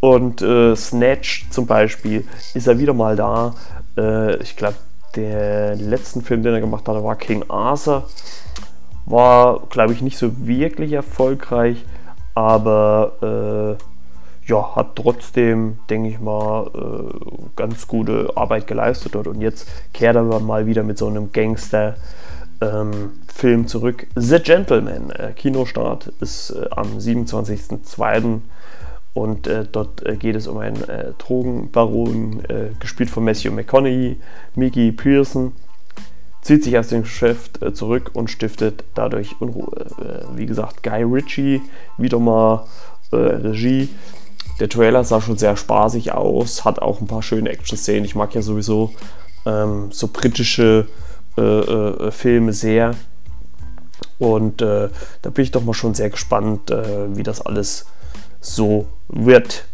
und 0.00 0.42
äh, 0.42 0.76
Snatch 0.76 1.46
zum 1.50 1.66
Beispiel 1.66 2.26
ist 2.52 2.66
er 2.66 2.78
wieder 2.78 2.94
mal 2.94 3.16
da. 3.16 3.54
Äh, 3.96 4.36
ich 4.36 4.56
glaube, 4.56 4.76
der 5.16 5.76
letzten 5.76 6.22
Film, 6.22 6.42
den 6.42 6.54
er 6.54 6.60
gemacht 6.60 6.86
hat, 6.88 7.02
war 7.02 7.16
King 7.16 7.44
Arthur. 7.48 8.06
War, 9.06 9.60
glaube 9.68 9.92
ich, 9.92 10.02
nicht 10.02 10.18
so 10.18 10.46
wirklich 10.46 10.92
erfolgreich, 10.92 11.84
aber 12.34 13.78
äh, 13.80 14.50
ja, 14.50 14.76
hat 14.76 14.96
trotzdem, 14.96 15.78
denke 15.88 16.08
ich 16.08 16.20
mal, 16.20 16.70
äh, 16.74 17.36
ganz 17.56 17.86
gute 17.86 18.32
Arbeit 18.36 18.66
geleistet 18.66 19.14
dort. 19.14 19.26
Und 19.26 19.40
jetzt 19.40 19.68
kehrt 19.92 20.16
er 20.16 20.22
mal 20.40 20.66
wieder 20.66 20.82
mit 20.82 20.98
so 20.98 21.06
einem 21.06 21.32
Gangster. 21.32 21.96
Ähm, 22.60 23.12
Film 23.34 23.66
zurück. 23.66 24.06
The 24.14 24.38
Gentleman, 24.38 25.10
äh, 25.10 25.32
Kinostart 25.32 26.12
ist 26.20 26.50
äh, 26.50 26.66
am 26.70 26.98
27.02. 26.98 28.40
Und 29.12 29.46
äh, 29.46 29.64
dort 29.70 30.06
äh, 30.06 30.16
geht 30.16 30.36
es 30.36 30.46
um 30.46 30.58
einen 30.58 30.82
äh, 30.88 31.12
Drogenbaron, 31.18 32.44
äh, 32.44 32.70
gespielt 32.78 33.10
von 33.10 33.24
Matthew 33.24 33.52
McConaughey, 33.52 34.18
Mickey 34.54 34.92
Pearson, 34.92 35.52
zieht 36.44 36.62
sich 36.62 36.78
aus 36.78 36.88
dem 36.88 37.02
Geschäft 37.02 37.58
zurück 37.74 38.10
und 38.14 38.30
stiftet 38.30 38.84
dadurch 38.94 39.40
Unruhe. 39.40 39.86
wie 40.36 40.46
gesagt, 40.46 40.82
Guy 40.82 41.02
Ritchie, 41.02 41.60
wieder 41.98 42.18
mal 42.18 42.66
Regie. 43.12 43.88
Der 44.60 44.68
Trailer 44.68 45.02
sah 45.02 45.20
schon 45.20 45.38
sehr 45.38 45.56
spaßig 45.56 46.12
aus, 46.12 46.64
hat 46.64 46.80
auch 46.80 47.00
ein 47.00 47.06
paar 47.06 47.22
schöne 47.22 47.50
Action-Szenen. 47.50 48.04
Ich 48.04 48.14
mag 48.14 48.34
ja 48.34 48.42
sowieso 48.42 48.92
ähm, 49.46 49.90
so 49.90 50.08
britische 50.08 50.86
Filme 51.36 52.52
sehr. 52.52 52.94
Und 54.18 54.62
äh, 54.62 54.88
da 55.22 55.30
bin 55.30 55.44
ich 55.44 55.50
doch 55.50 55.64
mal 55.64 55.74
schon 55.74 55.94
sehr 55.94 56.10
gespannt, 56.10 56.70
äh, 56.70 57.16
wie 57.16 57.22
das 57.22 57.44
alles 57.44 57.86
so 58.40 58.86
wird. 59.08 59.64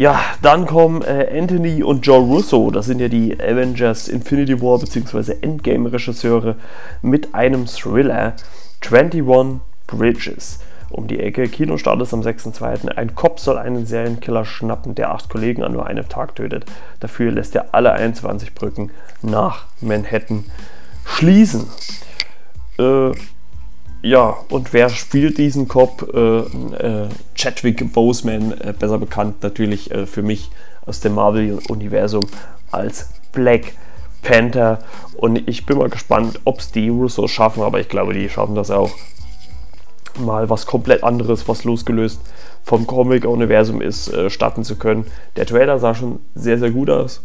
Ja, 0.00 0.18
dann 0.40 0.64
kommen 0.64 1.02
äh, 1.02 1.28
Anthony 1.38 1.82
und 1.82 2.06
Joe 2.06 2.20
Russo, 2.22 2.70
das 2.70 2.86
sind 2.86 3.02
ja 3.02 3.08
die 3.08 3.38
Avengers 3.38 4.08
Infinity 4.08 4.62
War 4.62 4.78
bzw. 4.78 5.34
Endgame-Regisseure, 5.42 6.56
mit 7.02 7.34
einem 7.34 7.66
Thriller 7.66 8.32
21 8.80 9.60
Bridges 9.86 10.60
um 10.88 11.06
die 11.06 11.20
Ecke. 11.20 11.46
Kinostart 11.48 12.00
ist 12.00 12.14
am 12.14 12.22
6.2. 12.22 12.88
Ein 12.88 13.14
Cop 13.14 13.38
soll 13.38 13.58
einen 13.58 13.84
Serienkiller 13.84 14.46
schnappen, 14.46 14.94
der 14.94 15.10
acht 15.10 15.28
Kollegen 15.28 15.62
an 15.62 15.74
nur 15.74 15.86
einem 15.86 16.08
Tag 16.08 16.34
tötet. 16.34 16.64
Dafür 17.00 17.30
lässt 17.30 17.54
er 17.54 17.74
alle 17.74 17.92
21 17.92 18.54
Brücken 18.54 18.90
nach 19.20 19.66
Manhattan 19.82 20.46
schließen. 21.04 21.66
Äh, 22.78 23.10
ja, 24.02 24.36
und 24.48 24.72
wer 24.72 24.88
spielt 24.88 25.38
diesen 25.38 25.68
Cop? 25.68 26.10
Äh, 26.14 26.38
äh, 26.38 27.08
Chadwick 27.34 27.92
Boseman, 27.92 28.52
äh, 28.52 28.72
besser 28.78 28.98
bekannt 28.98 29.42
natürlich 29.42 29.90
äh, 29.90 30.06
für 30.06 30.22
mich 30.22 30.50
aus 30.86 31.00
dem 31.00 31.14
Marvel-Universum 31.14 32.26
als 32.70 33.10
Black 33.32 33.74
Panther. 34.22 34.78
Und 35.16 35.48
ich 35.48 35.66
bin 35.66 35.78
mal 35.78 35.90
gespannt, 35.90 36.40
ob 36.44 36.60
es 36.60 36.72
die 36.72 36.88
Russos 36.88 37.30
schaffen, 37.30 37.62
aber 37.62 37.80
ich 37.80 37.88
glaube, 37.88 38.14
die 38.14 38.28
schaffen 38.28 38.54
das 38.54 38.70
auch. 38.70 38.90
Mal 40.18 40.48
was 40.48 40.66
komplett 40.66 41.04
anderes, 41.04 41.46
was 41.46 41.64
losgelöst 41.64 42.20
vom 42.64 42.86
Comic-Universum 42.86 43.80
ist, 43.82 44.08
äh, 44.08 44.30
starten 44.30 44.64
zu 44.64 44.76
können. 44.76 45.06
Der 45.36 45.46
Trailer 45.46 45.78
sah 45.78 45.94
schon 45.94 46.20
sehr, 46.34 46.58
sehr 46.58 46.70
gut 46.70 46.88
aus. 46.90 47.22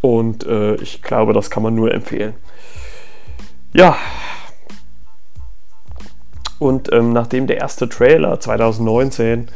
Und 0.00 0.46
äh, 0.46 0.76
ich 0.76 1.02
glaube, 1.02 1.32
das 1.32 1.50
kann 1.50 1.62
man 1.62 1.74
nur 1.74 1.92
empfehlen. 1.92 2.34
Ja. 3.72 3.96
Und 6.60 6.92
ähm, 6.92 7.12
nachdem 7.12 7.46
der 7.46 7.56
erste 7.56 7.88
Trailer 7.88 8.38
2019 8.38 9.48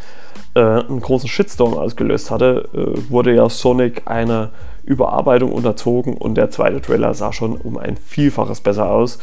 äh, 0.54 0.60
einen 0.60 1.00
großen 1.00 1.28
Shitstorm 1.28 1.74
ausgelöst 1.74 2.30
hatte, 2.30 2.68
äh, 2.72 3.10
wurde 3.10 3.34
ja 3.34 3.48
Sonic 3.48 4.02
einer 4.06 4.50
Überarbeitung 4.84 5.52
unterzogen 5.52 6.16
und 6.16 6.34
der 6.34 6.50
zweite 6.50 6.80
Trailer 6.80 7.12
sah 7.14 7.32
schon 7.32 7.56
um 7.56 7.76
ein 7.76 7.98
Vielfaches 7.98 8.60
besser 8.62 8.90
aus. 8.90 9.18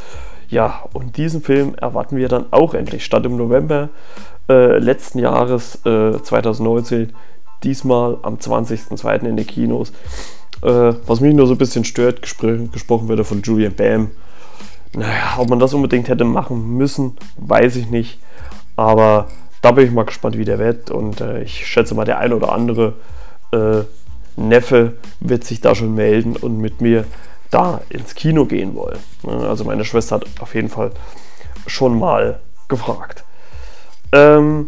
Ja, 0.47 0.83
und 0.93 1.17
diesen 1.17 1.41
Film 1.41 1.73
erwarten 1.75 2.17
wir 2.17 2.27
dann 2.27 2.45
auch 2.51 2.75
endlich. 2.75 3.03
Statt 3.03 3.25
im 3.25 3.35
November 3.35 3.89
äh, 4.47 4.77
letzten 4.77 5.17
Jahres 5.17 5.79
2019, 5.81 7.01
äh, 7.01 7.07
diesmal 7.63 8.17
am 8.21 8.35
20.02. 8.35 9.25
in 9.25 9.37
den 9.37 9.47
Kinos. 9.47 9.91
Äh, 10.61 10.93
was 11.07 11.19
mich 11.19 11.33
nur 11.33 11.47
so 11.47 11.55
ein 11.55 11.57
bisschen 11.57 11.85
stört, 11.85 12.21
gesprochen 12.21 13.07
wird 13.07 13.25
von 13.25 13.41
Julian 13.41 13.73
Bam 13.73 14.11
naja, 14.93 15.35
ob 15.37 15.49
man 15.49 15.59
das 15.59 15.73
unbedingt 15.73 16.09
hätte 16.09 16.25
machen 16.25 16.77
müssen, 16.77 17.17
weiß 17.37 17.75
ich 17.77 17.89
nicht. 17.89 18.19
Aber 18.75 19.27
da 19.61 19.71
bin 19.71 19.85
ich 19.85 19.91
mal 19.91 20.05
gespannt, 20.05 20.37
wie 20.37 20.45
der 20.45 20.59
wird. 20.59 20.91
Und 20.91 21.21
äh, 21.21 21.43
ich 21.43 21.67
schätze 21.67 21.95
mal, 21.95 22.05
der 22.05 22.19
ein 22.19 22.33
oder 22.33 22.51
andere 22.51 22.95
äh, 23.51 23.83
Neffe 24.35 24.97
wird 25.19 25.43
sich 25.43 25.61
da 25.61 25.75
schon 25.75 25.93
melden 25.95 26.35
und 26.35 26.57
mit 26.57 26.81
mir 26.81 27.05
da 27.49 27.81
ins 27.89 28.15
Kino 28.15 28.45
gehen 28.45 28.75
wollen. 28.75 28.99
Also 29.25 29.65
meine 29.65 29.85
Schwester 29.85 30.15
hat 30.15 30.25
auf 30.39 30.55
jeden 30.55 30.69
Fall 30.69 30.91
schon 31.67 31.99
mal 31.99 32.39
gefragt. 32.69 33.23
Ähm, 34.13 34.67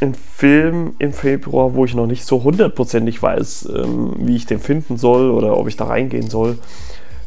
ein 0.00 0.14
Film 0.14 0.94
im 0.98 1.12
Februar, 1.12 1.74
wo 1.74 1.84
ich 1.84 1.94
noch 1.94 2.06
nicht 2.06 2.24
so 2.24 2.42
hundertprozentig 2.42 3.22
weiß, 3.22 3.70
ähm, 3.74 4.14
wie 4.18 4.36
ich 4.36 4.46
den 4.46 4.60
finden 4.60 4.98
soll 4.98 5.30
oder 5.30 5.56
ob 5.56 5.68
ich 5.68 5.76
da 5.76 5.86
reingehen 5.86 6.28
soll, 6.28 6.58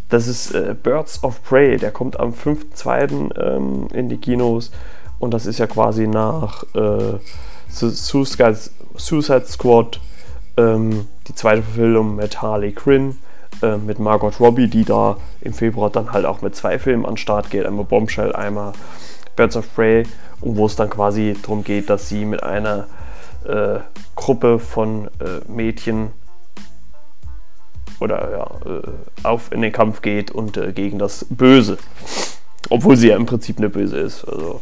das 0.09 0.27
ist 0.27 0.51
äh, 0.51 0.75
Birds 0.81 1.23
of 1.23 1.43
Prey, 1.43 1.77
der 1.77 1.91
kommt 1.91 2.19
am 2.19 2.31
5.2. 2.31 3.39
Ähm, 3.39 3.87
in 3.93 4.09
die 4.09 4.17
Kinos. 4.17 4.71
Und 5.19 5.33
das 5.33 5.45
ist 5.45 5.59
ja 5.59 5.67
quasi 5.67 6.07
nach 6.07 6.63
äh, 6.73 7.19
Suicide, 7.69 9.45
Squad 9.45 9.99
ähm, 10.57 11.07
die 11.27 11.35
zweite 11.35 11.61
Verfilmung 11.61 12.15
mit 12.15 12.41
Harley 12.41 12.71
Quinn, 12.71 13.17
äh, 13.61 13.77
mit 13.77 13.99
Margot 13.99 14.39
Robbie, 14.39 14.67
die 14.67 14.85
da 14.85 15.17
im 15.41 15.53
Februar 15.53 15.89
dann 15.89 16.11
halt 16.11 16.25
auch 16.25 16.41
mit 16.41 16.55
zwei 16.55 16.79
Filmen 16.79 17.05
an 17.05 17.11
den 17.11 17.17
Start 17.17 17.49
geht, 17.49 17.65
einmal 17.65 17.85
Bombshell, 17.85 18.33
einmal 18.35 18.73
Birds 19.35 19.55
of 19.55 19.73
Prey. 19.75 20.03
Und 20.41 20.57
wo 20.57 20.65
es 20.65 20.75
dann 20.75 20.89
quasi 20.89 21.35
darum 21.41 21.63
geht, 21.63 21.89
dass 21.89 22.07
sie 22.07 22.25
mit 22.25 22.41
einer 22.43 22.87
äh, 23.45 23.79
Gruppe 24.15 24.57
von 24.57 25.07
äh, 25.19 25.51
Mädchen 25.51 26.11
oder 27.99 28.31
ja, 28.31 28.71
äh, 28.71 28.81
auf 29.23 29.51
in 29.51 29.61
den 29.61 29.71
Kampf 29.71 30.01
geht 30.01 30.31
und 30.31 30.57
äh, 30.57 30.71
gegen 30.71 30.99
das 30.99 31.25
Böse. 31.29 31.77
Obwohl 32.69 32.95
sie 32.97 33.09
ja 33.09 33.15
im 33.15 33.25
Prinzip 33.25 33.57
eine 33.57 33.69
Böse 33.69 33.97
ist. 33.97 34.25
Also, 34.25 34.61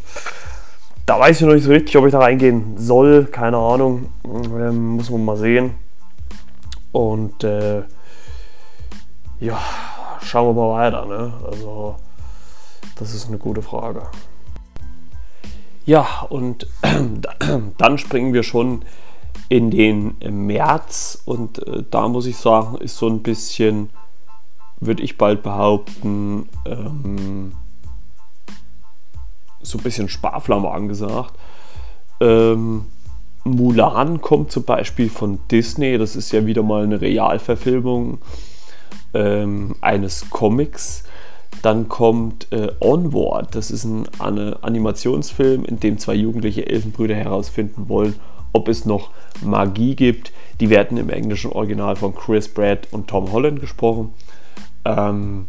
da 1.06 1.18
weiß 1.18 1.40
ich 1.40 1.46
noch 1.46 1.54
nicht 1.54 1.64
so 1.64 1.70
richtig, 1.70 1.96
ob 1.96 2.06
ich 2.06 2.12
da 2.12 2.20
reingehen 2.20 2.76
soll. 2.76 3.26
Keine 3.26 3.56
Ahnung. 3.56 4.12
Ähm, 4.24 4.96
muss 4.96 5.10
man 5.10 5.24
mal 5.24 5.36
sehen. 5.36 5.74
Und 6.92 7.44
äh, 7.44 7.82
ja, 9.40 9.58
schauen 10.22 10.54
wir 10.56 10.60
mal 10.60 10.74
weiter. 10.74 11.06
Ne? 11.06 11.32
Also, 11.44 11.96
das 12.96 13.14
ist 13.14 13.28
eine 13.28 13.38
gute 13.38 13.62
Frage. 13.62 14.02
Ja, 15.84 16.26
und 16.28 16.66
dann 17.78 17.98
springen 17.98 18.34
wir 18.34 18.42
schon 18.42 18.84
in 19.48 19.70
den 19.70 20.16
März 20.46 21.22
und 21.24 21.66
äh, 21.66 21.84
da 21.90 22.08
muss 22.08 22.26
ich 22.26 22.36
sagen, 22.36 22.76
ist 22.78 22.96
so 22.96 23.08
ein 23.08 23.22
bisschen, 23.22 23.90
würde 24.80 25.02
ich 25.02 25.18
bald 25.18 25.42
behaupten, 25.42 26.48
ähm, 26.66 27.52
so 29.62 29.78
ein 29.78 29.82
bisschen 29.82 30.08
Sparflamme 30.08 30.70
angesagt. 30.70 31.34
Ähm, 32.20 32.86
Mulan 33.44 34.20
kommt 34.20 34.52
zum 34.52 34.64
Beispiel 34.64 35.08
von 35.08 35.38
Disney, 35.50 35.98
das 35.98 36.16
ist 36.16 36.32
ja 36.32 36.46
wieder 36.46 36.62
mal 36.62 36.84
eine 36.84 37.00
Realverfilmung 37.00 38.18
ähm, 39.14 39.76
eines 39.80 40.28
Comics. 40.30 41.04
Dann 41.62 41.88
kommt 41.88 42.52
äh, 42.52 42.72
Onward, 42.80 43.54
das 43.54 43.70
ist 43.70 43.84
ein, 43.84 44.06
ein 44.18 44.38
Animationsfilm, 44.62 45.64
in 45.64 45.80
dem 45.80 45.98
zwei 45.98 46.14
jugendliche 46.14 46.66
Elfenbrüder 46.66 47.14
herausfinden 47.14 47.88
wollen, 47.88 48.14
ob 48.52 48.68
es 48.68 48.84
noch 48.84 49.10
Magie 49.42 49.94
gibt. 49.94 50.32
Die 50.60 50.70
werden 50.70 50.98
im 50.98 51.10
englischen 51.10 51.52
Original 51.52 51.96
von 51.96 52.14
Chris 52.14 52.48
Pratt 52.48 52.88
und 52.90 53.08
Tom 53.08 53.32
Holland 53.32 53.60
gesprochen. 53.60 54.12
Ähm, 54.84 55.46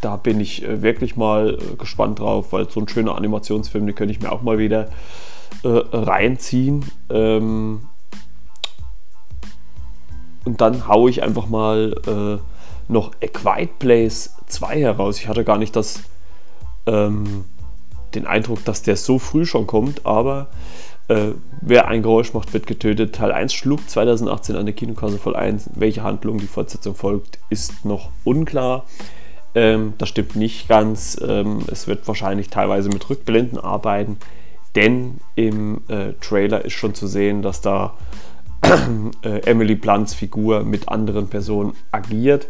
da 0.00 0.16
bin 0.16 0.40
ich 0.40 0.64
äh, 0.64 0.82
wirklich 0.82 1.16
mal 1.16 1.54
äh, 1.54 1.76
gespannt 1.76 2.18
drauf, 2.18 2.52
weil 2.52 2.68
so 2.70 2.80
ein 2.80 2.88
schöner 2.88 3.16
Animationsfilm, 3.16 3.86
den 3.86 3.94
könnte 3.94 4.12
ich 4.12 4.20
mir 4.20 4.32
auch 4.32 4.42
mal 4.42 4.58
wieder 4.58 4.88
äh, 5.62 5.68
reinziehen. 5.92 6.84
Ähm, 7.10 7.82
und 10.44 10.60
dann 10.60 10.88
haue 10.88 11.10
ich 11.10 11.22
einfach 11.22 11.48
mal 11.48 11.94
äh, 12.06 12.90
noch 12.90 13.12
A 13.22 13.26
Quiet 13.26 13.78
Place 13.78 14.34
2 14.46 14.80
heraus. 14.80 15.18
Ich 15.18 15.28
hatte 15.28 15.44
gar 15.44 15.58
nicht 15.58 15.76
das, 15.76 16.02
ähm, 16.86 17.44
den 18.14 18.26
Eindruck, 18.26 18.64
dass 18.64 18.82
der 18.82 18.96
so 18.96 19.18
früh 19.18 19.44
schon 19.44 19.66
kommt, 19.66 20.06
aber 20.06 20.48
äh, 21.10 21.34
wer 21.60 21.88
ein 21.88 22.02
Geräusch 22.02 22.32
macht, 22.34 22.52
wird 22.52 22.68
getötet. 22.68 23.16
Teil 23.16 23.32
1 23.32 23.52
schlug 23.52 23.90
2018 23.90 24.54
an 24.54 24.64
der 24.64 24.74
Kinokasse 24.76 25.18
voll 25.18 25.34
ein. 25.34 25.60
Welche 25.74 26.04
Handlung 26.04 26.38
die 26.38 26.46
Fortsetzung 26.46 26.94
folgt, 26.94 27.40
ist 27.50 27.84
noch 27.84 28.10
unklar. 28.22 28.84
Ähm, 29.56 29.94
das 29.98 30.08
stimmt 30.08 30.36
nicht 30.36 30.68
ganz. 30.68 31.20
Ähm, 31.20 31.64
es 31.66 31.88
wird 31.88 32.06
wahrscheinlich 32.06 32.48
teilweise 32.48 32.90
mit 32.90 33.10
Rückblenden 33.10 33.58
arbeiten, 33.58 34.18
denn 34.76 35.18
im 35.34 35.82
äh, 35.88 36.12
Trailer 36.20 36.64
ist 36.64 36.74
schon 36.74 36.94
zu 36.94 37.08
sehen, 37.08 37.42
dass 37.42 37.60
da 37.60 37.94
äh, 39.24 39.40
Emily 39.40 39.74
Blunts 39.74 40.14
Figur 40.14 40.62
mit 40.62 40.88
anderen 40.88 41.26
Personen 41.26 41.72
agiert. 41.90 42.46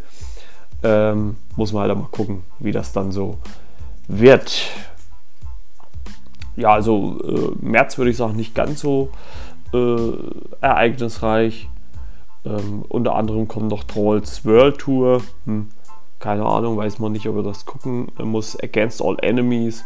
Ähm, 0.82 1.36
muss 1.56 1.72
man 1.72 1.88
halt 1.88 1.98
mal 1.98 2.08
gucken, 2.10 2.42
wie 2.58 2.72
das 2.72 2.92
dann 2.92 3.10
so 3.10 3.38
wird. 4.06 4.70
Ja, 6.60 6.72
also 6.72 7.18
äh, 7.24 7.64
März 7.64 7.98
würde 7.98 8.10
ich 8.10 8.16
sagen, 8.16 8.36
nicht 8.36 8.54
ganz 8.54 8.80
so 8.80 9.10
äh, 9.72 10.12
ereignisreich. 10.60 11.68
Ähm, 12.44 12.84
unter 12.88 13.14
anderem 13.14 13.48
kommt 13.48 13.68
noch 13.68 13.84
Trolls 13.84 14.44
World 14.44 14.78
Tour. 14.78 15.22
Hm, 15.44 15.68
keine 16.18 16.44
Ahnung, 16.44 16.76
weiß 16.76 16.98
man 16.98 17.12
nicht, 17.12 17.26
ob 17.28 17.36
er 17.36 17.42
das 17.42 17.66
gucken 17.66 18.08
muss. 18.22 18.58
Against 18.60 19.02
All 19.02 19.16
Enemies. 19.22 19.84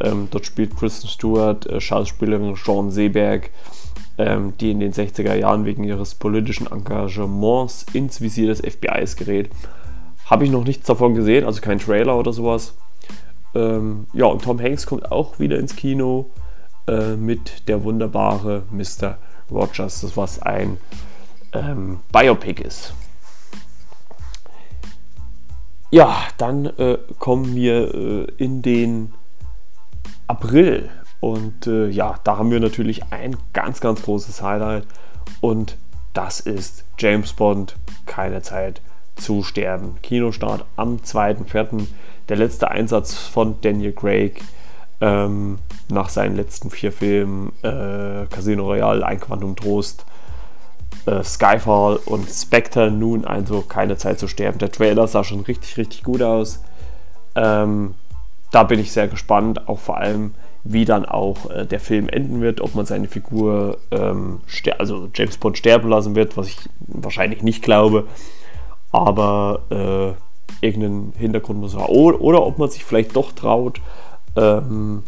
Ähm, 0.00 0.28
dort 0.30 0.44
spielt 0.44 0.76
Kristen 0.76 1.08
Stewart, 1.08 1.66
äh, 1.66 1.80
Schauspielerin 1.80 2.56
Sean 2.56 2.90
Seeberg 2.90 3.50
ähm, 4.18 4.54
die 4.60 4.70
in 4.70 4.80
den 4.80 4.92
60er 4.92 5.34
Jahren 5.34 5.64
wegen 5.64 5.84
ihres 5.84 6.14
politischen 6.14 6.70
Engagements 6.70 7.86
ins 7.92 8.20
Visier 8.20 8.48
des 8.48 8.60
FBIs 8.60 9.16
gerät. 9.16 9.50
Habe 10.26 10.44
ich 10.44 10.50
noch 10.50 10.64
nichts 10.64 10.86
davon 10.86 11.14
gesehen, 11.14 11.44
also 11.44 11.60
kein 11.60 11.78
Trailer 11.78 12.16
oder 12.18 12.32
sowas. 12.32 12.74
Ähm, 13.54 14.06
ja, 14.12 14.26
und 14.26 14.42
Tom 14.42 14.60
Hanks 14.60 14.86
kommt 14.86 15.10
auch 15.10 15.38
wieder 15.38 15.58
ins 15.58 15.76
Kino 15.76 16.30
äh, 16.86 17.16
mit 17.16 17.68
der 17.68 17.84
wunderbare 17.84 18.64
Mr. 18.70 19.18
Rogers, 19.50 20.00
das 20.00 20.16
was 20.16 20.40
ein 20.42 20.78
ähm, 21.52 22.00
Biopic 22.12 22.62
ist. 22.62 22.94
Ja, 25.90 26.24
dann 26.38 26.66
äh, 26.66 26.98
kommen 27.18 27.54
wir 27.54 27.94
äh, 27.94 28.26
in 28.38 28.62
den 28.62 29.14
April 30.26 30.90
und 31.24 31.66
äh, 31.66 31.88
ja, 31.88 32.16
da 32.22 32.36
haben 32.36 32.50
wir 32.50 32.60
natürlich 32.60 33.02
ein 33.10 33.36
ganz, 33.54 33.80
ganz 33.80 34.02
großes 34.02 34.42
Highlight. 34.42 34.86
Und 35.40 35.78
das 36.12 36.40
ist 36.40 36.84
James 36.98 37.32
Bond, 37.32 37.76
keine 38.04 38.42
Zeit 38.42 38.82
zu 39.16 39.42
sterben. 39.42 39.96
Kinostart 40.02 40.66
am 40.76 40.96
2.4. 40.96 41.86
Der 42.28 42.36
letzte 42.36 42.70
Einsatz 42.70 43.16
von 43.16 43.60
Daniel 43.60 43.92
Craig 43.92 44.40
ähm, 45.00 45.58
nach 45.88 46.08
seinen 46.08 46.36
letzten 46.36 46.70
vier 46.70 46.92
Filmen: 46.92 47.52
äh, 47.62 48.26
Casino 48.30 48.64
Royale, 48.64 49.04
Ein 49.04 49.20
Quantum 49.20 49.56
Trost, 49.56 50.06
äh, 51.06 51.22
Skyfall 51.22 51.96
und 52.06 52.28
Spectre. 52.28 52.90
Nun 52.90 53.24
also 53.24 53.62
keine 53.62 53.96
Zeit 53.96 54.18
zu 54.18 54.28
sterben. 54.28 54.58
Der 54.58 54.72
Trailer 54.72 55.06
sah 55.06 55.24
schon 55.24 55.40
richtig, 55.40 55.76
richtig 55.76 56.02
gut 56.02 56.22
aus. 56.22 56.62
Ähm, 57.34 57.94
da 58.50 58.62
bin 58.62 58.78
ich 58.78 58.92
sehr 58.92 59.08
gespannt, 59.08 59.68
auch 59.68 59.80
vor 59.80 59.98
allem 59.98 60.34
wie 60.64 60.86
dann 60.86 61.04
auch 61.04 61.50
äh, 61.50 61.66
der 61.66 61.80
Film 61.80 62.08
enden 62.08 62.40
wird, 62.40 62.60
ob 62.62 62.74
man 62.74 62.86
seine 62.86 63.06
Figur, 63.06 63.78
ähm, 63.90 64.40
also 64.78 65.10
James 65.14 65.36
Bond 65.36 65.58
sterben 65.58 65.90
lassen 65.90 66.14
wird, 66.14 66.36
was 66.38 66.48
ich 66.48 66.58
wahrscheinlich 66.80 67.42
nicht 67.42 67.62
glaube, 67.62 68.06
aber 68.90 69.60
äh, 69.70 70.23
irgendeinen 70.60 71.12
Hintergrund 71.16 71.60
muss 71.60 71.74
er 71.74 71.88
oder, 71.88 72.20
oder 72.20 72.46
ob 72.46 72.58
man 72.58 72.70
sich 72.70 72.84
vielleicht 72.84 73.16
doch 73.16 73.32
traut, 73.32 73.80
ähm, 74.36 75.02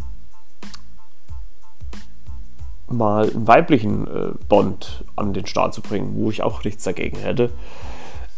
mal 2.88 3.30
einen 3.30 3.46
weiblichen 3.46 4.06
äh, 4.06 4.32
Bond 4.48 5.04
an 5.16 5.32
den 5.32 5.46
Start 5.46 5.74
zu 5.74 5.82
bringen, 5.82 6.12
wo 6.14 6.30
ich 6.30 6.42
auch 6.42 6.62
nichts 6.64 6.84
dagegen 6.84 7.18
hätte. 7.18 7.50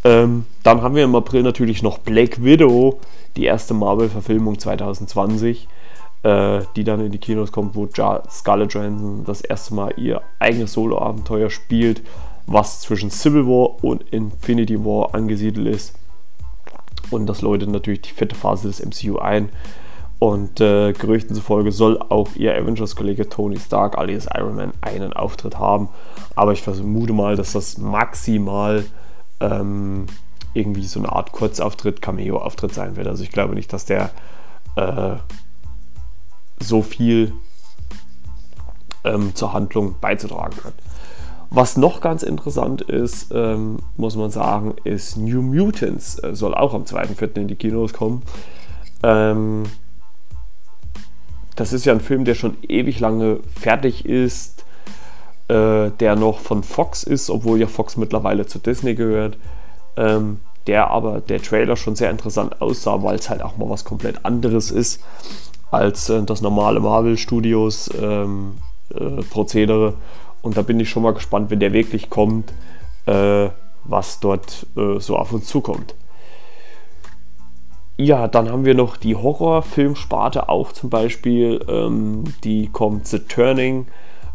Ähm, 0.03 0.45
dann 0.63 0.81
haben 0.81 0.95
wir 0.95 1.03
im 1.03 1.15
April 1.15 1.43
natürlich 1.43 1.83
noch 1.83 1.97
Black 1.97 2.43
Widow, 2.43 2.99
die 3.35 3.45
erste 3.45 3.73
Marvel-Verfilmung 3.73 4.57
2020 4.57 5.67
äh, 6.23 6.61
die 6.75 6.83
dann 6.83 7.05
in 7.05 7.11
die 7.11 7.17
Kinos 7.17 7.51
kommt, 7.51 7.75
wo 7.75 7.87
Scarlett 7.87 8.73
Johansson 8.73 9.23
das 9.25 9.41
erste 9.41 9.73
Mal 9.73 9.93
ihr 9.97 10.21
eigenes 10.39 10.73
Solo-Abenteuer 10.73 11.49
spielt, 11.49 12.01
was 12.45 12.81
zwischen 12.81 13.11
Civil 13.11 13.45
War 13.45 13.83
und 13.83 14.03
Infinity 14.11 14.83
War 14.83 15.13
angesiedelt 15.13 15.67
ist. 15.67 15.98
Und 17.11 17.27
das 17.27 17.41
läutet 17.41 17.69
natürlich 17.69 18.01
die 18.01 18.11
vierte 18.11 18.35
Phase 18.35 18.67
des 18.67 18.83
MCU 18.85 19.17
ein. 19.17 19.49
Und 20.19 20.59
äh, 20.59 20.91
Gerüchten 20.91 21.33
zufolge 21.33 21.71
soll 21.71 21.97
auch 21.97 22.35
ihr 22.35 22.53
Avengers-Kollege 22.53 23.29
Tony 23.29 23.57
Stark 23.57 23.97
alias 23.97 24.27
Iron 24.35 24.55
Man 24.55 24.73
einen 24.81 25.13
Auftritt 25.13 25.57
haben. 25.57 25.89
Aber 26.35 26.51
ich 26.51 26.61
vermute 26.61 27.13
mal, 27.13 27.37
dass 27.37 27.53
das 27.53 27.77
maximal 27.77 28.85
ähm, 29.39 30.07
irgendwie 30.53 30.85
so 30.85 30.99
eine 30.99 31.11
Art 31.11 31.31
Kurzauftritt, 31.31 32.01
Cameo-Auftritt 32.01 32.73
sein 32.73 32.97
wird. 32.97 33.07
Also 33.07 33.23
ich 33.23 33.31
glaube 33.31 33.55
nicht, 33.55 33.71
dass 33.71 33.85
der 33.85 34.11
äh, 34.75 35.15
so 36.59 36.81
viel 36.81 37.33
ähm, 39.05 39.33
zur 39.35 39.53
Handlung 39.53 39.95
beizutragen 40.01 40.57
hat. 40.63 40.73
Was 41.51 41.77
noch 41.77 41.99
ganz 42.01 42.21
interessant 42.21 42.81
ist, 42.81 43.31
ähm, 43.33 43.77
muss 43.97 44.15
man 44.15 44.29
sagen, 44.29 44.75
ist 44.83 45.17
New 45.17 45.41
Mutants. 45.41 46.19
Äh, 46.23 46.35
soll 46.35 46.53
auch 46.53 46.73
am 46.73 46.83
2.4. 46.83 47.37
in 47.37 47.47
die 47.47 47.55
Kinos 47.55 47.93
kommen. 47.93 48.21
Ähm, 49.01 49.63
das 51.55 51.73
ist 51.73 51.85
ja 51.85 51.93
ein 51.93 52.01
Film, 52.01 52.23
der 52.23 52.35
schon 52.35 52.57
ewig 52.67 52.99
lange 52.99 53.39
fertig 53.59 54.05
ist, 54.05 54.63
äh, 55.47 55.89
der 55.89 56.15
noch 56.15 56.39
von 56.39 56.63
Fox 56.63 57.03
ist, 57.03 57.29
obwohl 57.29 57.59
ja 57.59 57.67
Fox 57.67 57.97
mittlerweile 57.97 58.45
zu 58.45 58.59
Disney 58.59 58.93
gehört. 58.93 59.37
Ähm, 59.97 60.39
der 60.67 60.91
aber 60.91 61.19
der 61.19 61.41
Trailer 61.41 61.75
schon 61.75 61.95
sehr 61.95 62.11
interessant 62.11 62.61
aussah, 62.61 63.01
weil 63.01 63.15
es 63.15 63.29
halt 63.29 63.41
auch 63.41 63.57
mal 63.57 63.69
was 63.69 63.85
komplett 63.85 64.23
anderes 64.23 64.69
ist 64.69 65.03
als 65.71 66.09
äh, 66.09 66.21
das 66.21 66.41
normale 66.41 66.79
Marvel 66.79 67.17
Studios 67.17 67.89
ähm, 67.99 68.57
äh, 68.93 69.23
Prozedere. 69.23 69.95
Und 70.41 70.57
da 70.57 70.61
bin 70.61 70.79
ich 70.79 70.89
schon 70.89 71.03
mal 71.03 71.13
gespannt, 71.13 71.49
wenn 71.49 71.59
der 71.59 71.73
wirklich 71.73 72.09
kommt, 72.09 72.53
äh, 73.05 73.49
was 73.83 74.19
dort 74.19 74.65
äh, 74.77 74.99
so 74.99 75.17
auf 75.17 75.31
uns 75.33 75.47
zukommt. 75.47 75.95
Ja, 77.97 78.29
dann 78.29 78.49
haben 78.49 78.63
wir 78.63 78.75
noch 78.75 78.95
die 78.95 79.15
Horrorfilmsparte 79.15 80.47
auch 80.47 80.71
zum 80.71 80.89
Beispiel. 80.89 81.59
Ähm, 81.67 82.23
die 82.45 82.67
kommt 82.67 83.07
The 83.07 83.19
Turning, 83.19 83.87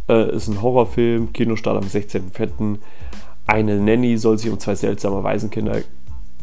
äh, 0.09 0.35
ist 0.35 0.49
ein 0.49 0.61
Horrorfilm, 0.61 1.33
Kinostart 1.33 1.79
am 1.79 1.89
16.04. 1.89 2.79
Eine 3.47 3.79
Nanny 3.79 4.19
soll 4.19 4.37
sich 4.37 4.51
um 4.51 4.59
zwei 4.59 4.75
seltsame 4.75 5.23
Waisenkinder 5.23 5.81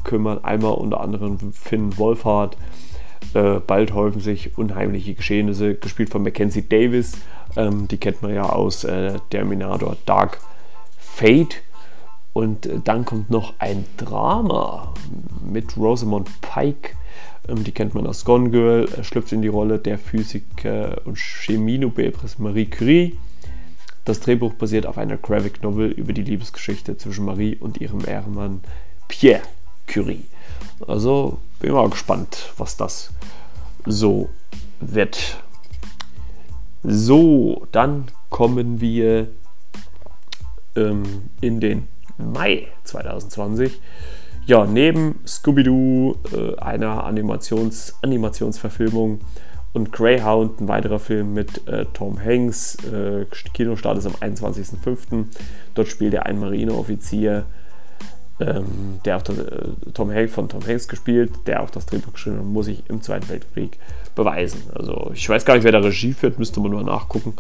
kümmern. 0.03 0.43
Einmal 0.43 0.73
unter 0.73 0.99
anderem 0.99 1.53
Finn 1.53 1.95
Wolfhard 1.99 2.57
äh, 3.33 3.59
bald 3.59 3.93
häufen 3.93 4.19
sich 4.19 4.57
unheimliche 4.57 5.13
Geschehnisse, 5.13 5.75
gespielt 5.75 6.09
von 6.09 6.23
Mackenzie 6.23 6.67
Davis. 6.67 7.13
Ähm, 7.55 7.87
die 7.87 7.97
kennt 7.97 8.21
man 8.21 8.33
ja 8.33 8.43
aus 8.43 8.83
äh, 8.83 9.19
Terminator 9.29 9.97
Dark 10.05 10.39
Fate. 10.97 11.61
Und 12.33 12.65
äh, 12.65 12.79
dann 12.83 13.05
kommt 13.05 13.29
noch 13.29 13.53
ein 13.59 13.85
Drama 13.97 14.93
mit 15.45 15.77
Rosamund 15.77 16.29
Pike. 16.41 16.91
Ähm, 17.47 17.63
die 17.63 17.71
kennt 17.71 17.93
man 17.93 18.07
aus 18.07 18.25
Gone 18.25 18.49
Girl. 18.49 18.87
Er 18.95 19.03
schlüpft 19.03 19.31
in 19.31 19.41
die 19.41 19.47
Rolle 19.47 19.79
der 19.79 19.97
Physiker 19.97 21.01
und 21.05 21.17
Chemie-Nobelpreis 21.17 22.39
Marie 22.39 22.65
Curie. 22.65 23.17
Das 24.03 24.19
Drehbuch 24.19 24.53
basiert 24.53 24.87
auf 24.87 24.97
einer 24.97 25.17
Graphic 25.17 25.61
Novel 25.61 25.91
über 25.91 26.11
die 26.11 26.23
Liebesgeschichte 26.23 26.97
zwischen 26.97 27.25
Marie 27.25 27.55
und 27.55 27.79
ihrem 27.79 28.01
Ehemann 28.05 28.61
Pierre 29.07 29.41
Curie. 29.87 30.25
Also 30.87 31.39
bin 31.59 31.73
mal 31.73 31.89
gespannt, 31.89 32.51
was 32.57 32.77
das 32.77 33.11
so 33.85 34.29
wird. 34.79 35.37
So, 36.83 37.67
dann 37.71 38.05
kommen 38.29 38.81
wir 38.81 39.27
ähm, 40.75 41.29
in 41.41 41.59
den 41.59 41.87
Mai 42.17 42.67
2020. 42.83 43.79
Ja, 44.47 44.65
neben 44.65 45.19
Scooby-Doo, 45.25 46.15
äh, 46.33 46.57
einer 46.57 47.03
Animations 47.03 47.95
Animationsverfilmung 48.01 49.21
und 49.73 49.91
Greyhound, 49.91 50.59
ein 50.59 50.67
weiterer 50.67 50.99
Film 50.99 51.33
mit 51.33 51.67
äh, 51.67 51.85
Tom 51.93 52.19
Hanks. 52.19 52.75
Äh, 52.85 53.25
Kinostart 53.53 53.99
ist 53.99 54.07
am 54.07 54.15
21.05. 54.15 55.25
Dort 55.75 55.87
spielt 55.87 56.13
er 56.13 56.25
einen 56.25 56.39
Marineoffizier, 56.39 57.45
ähm, 58.41 58.99
der 59.05 59.17
auch 59.17 59.21
das, 59.21 59.37
äh, 59.37 59.69
Tom 59.93 60.11
Hanks 60.11 60.33
von 60.33 60.49
Tom 60.49 60.65
Hanks 60.65 60.87
gespielt, 60.87 61.31
der 61.45 61.61
auch 61.61 61.69
das 61.69 61.85
Drehbuch 61.85 62.13
geschrieben 62.13 62.39
hat, 62.39 62.45
muss 62.45 62.65
sich 62.65 62.83
im 62.89 63.01
Zweiten 63.01 63.29
Weltkrieg 63.29 63.77
beweisen. 64.15 64.63
Also 64.73 65.11
ich 65.13 65.27
weiß 65.29 65.45
gar 65.45 65.53
nicht, 65.53 65.63
wer 65.63 65.71
da 65.71 65.79
Regie 65.79 66.13
führt, 66.13 66.39
müsste 66.39 66.59
man 66.59 66.71
nur 66.71 66.83
nachgucken. 66.83 67.33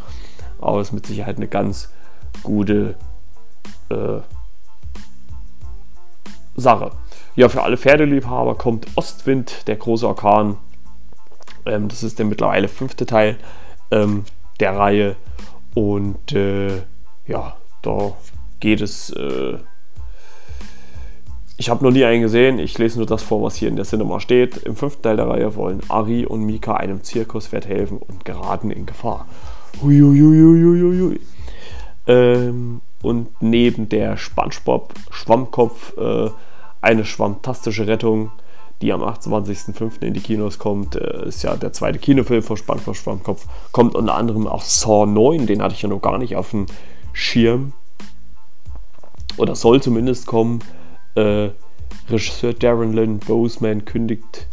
aber 0.59 0.79
es 0.79 0.89
ist 0.89 0.93
mit 0.93 1.07
Sicherheit 1.07 1.37
eine 1.37 1.47
ganz 1.47 1.89
gute 2.43 2.95
äh, 3.89 4.19
Sache. 6.55 6.91
Ja, 7.35 7.49
für 7.49 7.63
alle 7.63 7.77
Pferdeliebhaber 7.77 8.55
kommt 8.55 8.85
Ostwind, 8.95 9.67
der 9.67 9.77
große 9.77 10.07
Orkan. 10.07 10.57
Ähm, 11.65 11.87
das 11.87 12.03
ist 12.03 12.19
der 12.19 12.25
mittlerweile 12.25 12.67
fünfte 12.67 13.05
Teil 13.05 13.37
ähm, 13.89 14.25
der 14.59 14.77
Reihe. 14.77 15.15
Und 15.73 16.31
äh, 16.33 16.83
ja, 17.25 17.55
da 17.81 18.13
geht 18.59 18.81
es. 18.81 19.09
Äh, 19.11 19.57
ich 21.57 21.69
habe 21.69 21.83
noch 21.83 21.91
nie 21.91 22.05
einen 22.05 22.21
gesehen, 22.21 22.59
ich 22.59 22.77
lese 22.77 22.97
nur 22.97 23.05
das 23.05 23.23
vor, 23.23 23.43
was 23.43 23.55
hier 23.55 23.69
in 23.69 23.75
der 23.75 23.85
Cinema 23.85 24.19
steht. 24.19 24.57
Im 24.57 24.75
fünften 24.75 25.03
Teil 25.03 25.17
der 25.17 25.27
Reihe 25.27 25.55
wollen 25.55 25.81
Ari 25.89 26.25
und 26.25 26.43
Mika 26.43 26.75
einem 26.75 27.03
Zirkuspferd 27.03 27.67
helfen 27.67 27.97
und 27.97 28.25
geraten 28.25 28.71
in 28.71 28.85
Gefahr. 28.85 29.27
Huiuiuiuiui. 29.81 31.19
Ähm, 32.07 32.81
und 33.01 33.29
neben 33.41 33.89
der 33.89 34.17
Spongebob 34.17 34.93
Schwammkopf 35.11 35.97
äh, 35.97 36.29
eine 36.81 37.05
schwammtastische 37.05 37.87
Rettung, 37.87 38.31
die 38.81 38.91
am 38.91 39.03
28.05. 39.03 40.01
in 40.01 40.13
die 40.13 40.19
Kinos 40.19 40.57
kommt. 40.57 40.95
Äh, 40.95 41.27
ist 41.27 41.43
ja 41.43 41.55
der 41.55 41.73
zweite 41.73 41.99
Kinofilm 41.99 42.43
von 42.43 42.57
Spongebob 42.57 42.95
Schwammkopf. 42.95 43.45
Kommt 43.71 43.95
unter 43.95 44.15
anderem 44.15 44.47
auch 44.47 44.63
Saw 44.63 45.05
9, 45.05 45.45
den 45.45 45.61
hatte 45.61 45.75
ich 45.75 45.81
ja 45.81 45.89
noch 45.89 46.01
gar 46.01 46.17
nicht 46.17 46.35
auf 46.35 46.51
dem 46.51 46.65
Schirm. 47.13 47.73
Oder 49.37 49.55
soll 49.55 49.81
zumindest 49.81 50.25
kommen. 50.25 50.59
Äh, 51.15 51.49
Regisseur 52.09 52.53
Darren 52.53 52.93
Lynn 52.93 53.19
Boseman 53.19 53.85
kündigt 53.85 54.47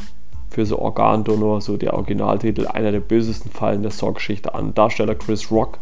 für 0.50 0.66
so 0.66 0.78
Organdonor, 0.78 1.60
so 1.60 1.76
der 1.76 1.94
Originaltitel, 1.94 2.66
einer 2.66 2.92
der 2.92 3.00
bösesten 3.00 3.50
Fallen 3.50 3.82
der 3.82 3.90
Saw-Geschichte 3.90 4.54
an. 4.54 4.74
Darsteller 4.74 5.14
Chris 5.14 5.50
Rock 5.50 5.78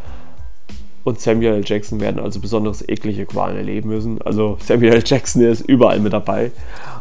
und 1.05 1.21
Samuel 1.21 1.55
L. 1.55 1.63
Jackson 1.65 2.01
werden 2.01 2.21
also 2.21 2.41
besonders 2.41 2.87
eklige 2.89 3.27
Qualen 3.27 3.57
erleben 3.57 3.89
müssen. 3.91 4.21
Also 4.23 4.59
Samuel 4.61 4.95
L. 4.95 5.03
Jackson 5.07 5.43
ist 5.43 5.61
überall 5.61 6.01
mit 6.01 6.13
dabei. 6.13 6.51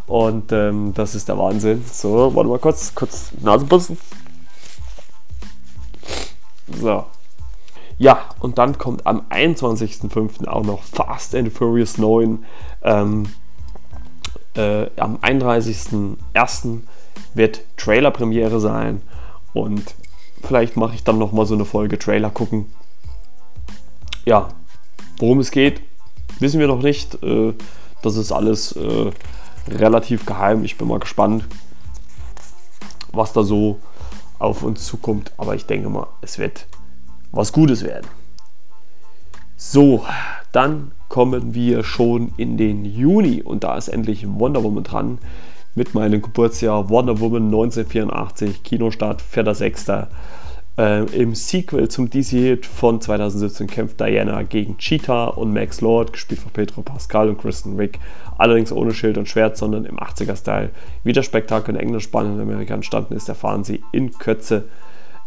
Und 0.06 0.52
ähm, 0.52 0.94
das 0.94 1.16
ist 1.16 1.28
der 1.28 1.40
Wahnsinn. 1.40 1.84
So, 1.92 2.36
warte 2.36 2.50
mal 2.50 2.60
kurz, 2.60 2.94
kurz 2.94 3.32
Nasenputzen. 3.42 3.98
So. 6.80 7.06
Ja, 7.98 8.26
und 8.40 8.58
dann 8.60 8.78
kommt 8.78 9.08
am 9.08 9.22
21.05. 9.32 10.48
auch 10.48 10.64
noch 10.64 10.84
Fast 10.84 11.34
and 11.34 11.52
Furious 11.52 11.98
9. 11.98 12.46
Ähm, 12.84 13.24
äh, 14.56 14.90
am 14.98 15.18
31.01. 15.18 16.82
wird 17.34 17.62
Trailer-Premiere 17.78 18.60
sein. 18.60 19.02
Und 19.54 19.96
vielleicht 20.44 20.78
mache 20.78 20.96
ich 20.96 21.04
dann 21.04 21.18
nochmal 21.18 21.46
so 21.46 21.56
eine 21.56 21.66
Folge 21.66 21.98
Trailer 21.98 22.30
gucken 22.30 22.68
ja, 24.26 24.50
worum 25.20 25.40
es 25.40 25.52
geht, 25.52 25.82
wissen 26.40 26.60
wir 26.60 26.68
noch 26.68 26.82
nicht. 26.82 27.22
Äh, 27.24 27.54
das 28.02 28.18
ist 28.18 28.32
alles 28.32 28.74
äh, 28.74 29.12
relativ 29.68 30.26
geheim. 30.26 30.64
Ich 30.64 30.78
bin 30.78 30.88
mal 30.88 31.00
gespannt, 31.00 31.46
was 33.12 33.34
da 33.34 33.44
so 33.44 33.80
auf 34.40 34.64
uns 34.64 34.86
zukommt. 34.86 35.32
Aber 35.38 35.56
ich 35.56 35.66
denke 35.66 35.90
mal, 35.90 36.08
es 36.22 36.38
wird 36.38 36.68
was 37.32 37.54
Gutes 37.54 37.84
werden. 37.84 38.08
So, 39.56 40.06
dann 40.56 40.92
kommen 41.10 41.54
wir 41.54 41.84
schon 41.84 42.32
in 42.38 42.56
den 42.58 42.86
Juni 42.86 43.42
und 43.42 43.66
da 43.66 43.78
ist 43.78 43.90
endlich 43.90 44.26
Wonder 44.28 44.64
Woman 44.64 44.86
dran 44.86 45.18
mit 45.76 45.94
meinem 45.94 46.22
Geburtsjahr 46.22 46.90
Wonder 46.90 47.20
Woman 47.20 47.46
1984, 47.46 48.64
Kinostart 48.64 49.22
4.6. 49.22 50.08
Äh, 50.78 51.04
Im 51.14 51.36
Sequel 51.36 51.90
zum 51.90 52.10
DC-Hit 52.10 52.66
von 52.66 53.02
2017 53.02 53.68
kämpft 53.68 54.00
Diana 54.00 54.44
gegen 54.44 54.78
Cheetah 54.78 55.26
und 55.26 55.54
Max 55.54 55.82
Lord, 55.82 56.14
gespielt 56.14 56.40
von 56.40 56.52
Pedro 56.52 56.82
Pascal 56.82 57.30
und 57.30 57.38
Kristen 57.38 57.78
Wick, 57.78 58.00
allerdings 58.38 58.72
ohne 58.72 58.94
Schild 58.94 59.18
und 59.18 59.28
Schwert, 59.28 59.58
sondern 59.58 59.84
im 59.84 60.00
80er-Style. 60.00 60.70
Wie 61.04 61.14
das 61.14 61.26
Spektakel 61.26 61.76
in 61.76 61.82
England, 61.82 62.04
Spanien 62.04 62.36
und 62.36 62.42
Amerika 62.42 62.74
entstanden 62.74 63.14
ist, 63.14 63.28
erfahren 63.28 63.66
Sie 63.66 63.84
in 63.92 64.14
Kürze 64.14 64.70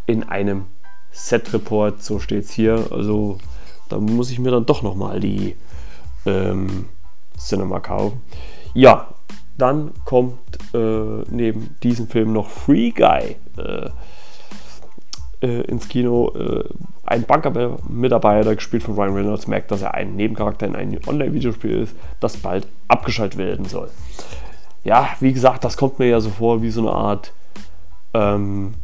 in 0.07 0.23
einem 0.23 0.65
Set-Report, 1.11 2.01
so 2.01 2.19
steht 2.19 2.45
es 2.45 2.51
hier. 2.51 2.87
Also 2.91 3.37
da 3.89 3.99
muss 3.99 4.31
ich 4.31 4.39
mir 4.39 4.51
dann 4.51 4.65
doch 4.65 4.81
nochmal 4.81 5.19
die 5.19 5.55
ähm, 6.25 6.85
Cinema 7.37 7.79
kaufen. 7.79 8.21
Ja, 8.73 9.09
dann 9.57 9.91
kommt 10.05 10.39
äh, 10.73 11.23
neben 11.29 11.75
diesem 11.83 12.07
Film 12.07 12.33
noch 12.33 12.49
Free 12.49 12.91
Guy. 12.91 13.35
Äh, 13.57 13.89
äh, 15.41 15.61
ins 15.61 15.87
Kino. 15.87 16.31
Äh, 16.35 16.63
ein 17.05 17.23
Banker-Mitarbeiter, 17.23 18.55
gespielt 18.55 18.83
von 18.83 18.95
Ryan 18.95 19.15
Reynolds, 19.15 19.47
merkt, 19.47 19.71
dass 19.71 19.81
er 19.81 19.95
ein 19.95 20.15
Nebencharakter 20.15 20.67
in 20.67 20.75
einem 20.75 20.99
Online-Videospiel 21.07 21.81
ist, 21.81 21.95
das 22.19 22.37
bald 22.37 22.67
abgeschaltet 22.87 23.39
werden 23.39 23.65
soll. 23.65 23.89
Ja, 24.83 25.09
wie 25.19 25.33
gesagt, 25.33 25.63
das 25.63 25.75
kommt 25.75 25.97
mir 25.97 26.07
ja 26.07 26.19
so 26.19 26.29
vor 26.29 26.61
wie 26.61 26.69
so 26.69 26.81
eine 26.81 26.91
Art 26.91 27.33
ähm, 28.13 28.75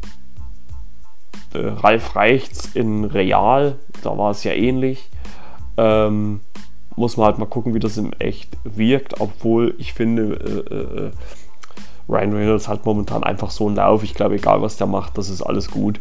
äh, 1.54 1.58
Ralf 1.58 2.16
Reichts 2.16 2.70
in 2.74 3.04
Real. 3.04 3.76
Da 4.02 4.16
war 4.16 4.30
es 4.30 4.44
ja 4.44 4.52
ähnlich. 4.52 5.08
Ähm, 5.76 6.40
muss 6.96 7.16
man 7.16 7.26
halt 7.26 7.38
mal 7.38 7.46
gucken, 7.46 7.74
wie 7.74 7.78
das 7.78 7.98
im 7.98 8.12
Echt 8.18 8.56
wirkt, 8.64 9.20
obwohl 9.20 9.74
ich 9.78 9.92
finde, 9.92 10.64
äh, 10.70 10.74
äh, 10.74 11.10
Ryan 12.08 12.32
Reynolds 12.32 12.68
hat 12.68 12.86
momentan 12.86 13.22
einfach 13.22 13.50
so 13.50 13.66
einen 13.66 13.76
Lauf. 13.76 14.02
Ich 14.02 14.14
glaube, 14.14 14.36
egal 14.36 14.62
was 14.62 14.76
der 14.76 14.86
macht, 14.86 15.18
das 15.18 15.28
ist 15.28 15.42
alles 15.42 15.70
gut. 15.70 16.00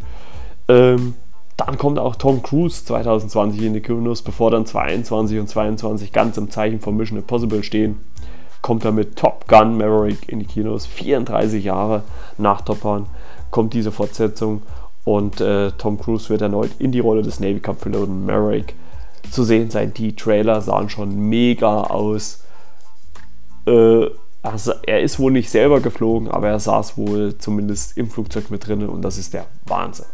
Ähm, 0.67 1.15
dann 1.57 1.77
kommt 1.77 1.99
auch 1.99 2.15
Tom 2.15 2.43
Cruise 2.43 2.83
2020 2.85 3.61
in 3.61 3.73
die 3.73 3.81
Kinos, 3.81 4.21
bevor 4.21 4.51
dann 4.51 4.65
22 4.65 5.39
und 5.39 5.47
22 5.47 6.11
ganz 6.11 6.37
im 6.37 6.49
Zeichen 6.49 6.79
von 6.79 6.95
Mission 6.95 7.17
Impossible 7.17 7.63
stehen. 7.63 7.99
Kommt 8.61 8.83
er 8.83 8.91
mit 8.91 9.15
Top 9.15 9.47
Gun 9.47 9.77
Maverick 9.77 10.27
in 10.27 10.39
die 10.39 10.45
Kinos. 10.45 10.85
34 10.85 11.63
Jahre 11.63 12.03
nach 12.37 12.61
Top 12.61 12.81
Gun 12.81 13.05
kommt 13.51 13.73
diese 13.73 13.91
Fortsetzung 13.91 14.63
und 15.05 15.39
äh, 15.39 15.71
Tom 15.71 15.97
Cruise 15.97 16.29
wird 16.29 16.41
erneut 16.41 16.71
in 16.79 16.91
die 16.91 16.99
Rolle 16.99 17.21
des 17.21 17.39
Navy 17.39 17.61
Cup 17.61 17.81
Piloten 17.81 18.25
Maverick 18.25 18.75
zu 19.31 19.43
sehen 19.43 19.69
sein. 19.69 19.93
Die 19.93 20.15
Trailer 20.15 20.61
sahen 20.61 20.89
schon 20.89 21.15
mega 21.29 21.81
aus. 21.83 22.43
Äh, 23.65 24.07
also 24.41 24.73
er 24.83 25.01
ist 25.01 25.17
wohl 25.19 25.31
nicht 25.31 25.49
selber 25.49 25.79
geflogen, 25.79 26.29
aber 26.29 26.49
er 26.49 26.59
saß 26.59 26.97
wohl 26.97 27.37
zumindest 27.37 27.97
im 27.97 28.09
Flugzeug 28.09 28.51
mit 28.51 28.67
drin 28.67 28.87
und 28.87 29.01
das 29.01 29.17
ist 29.17 29.33
der 29.33 29.45
Wahnsinn 29.65 30.05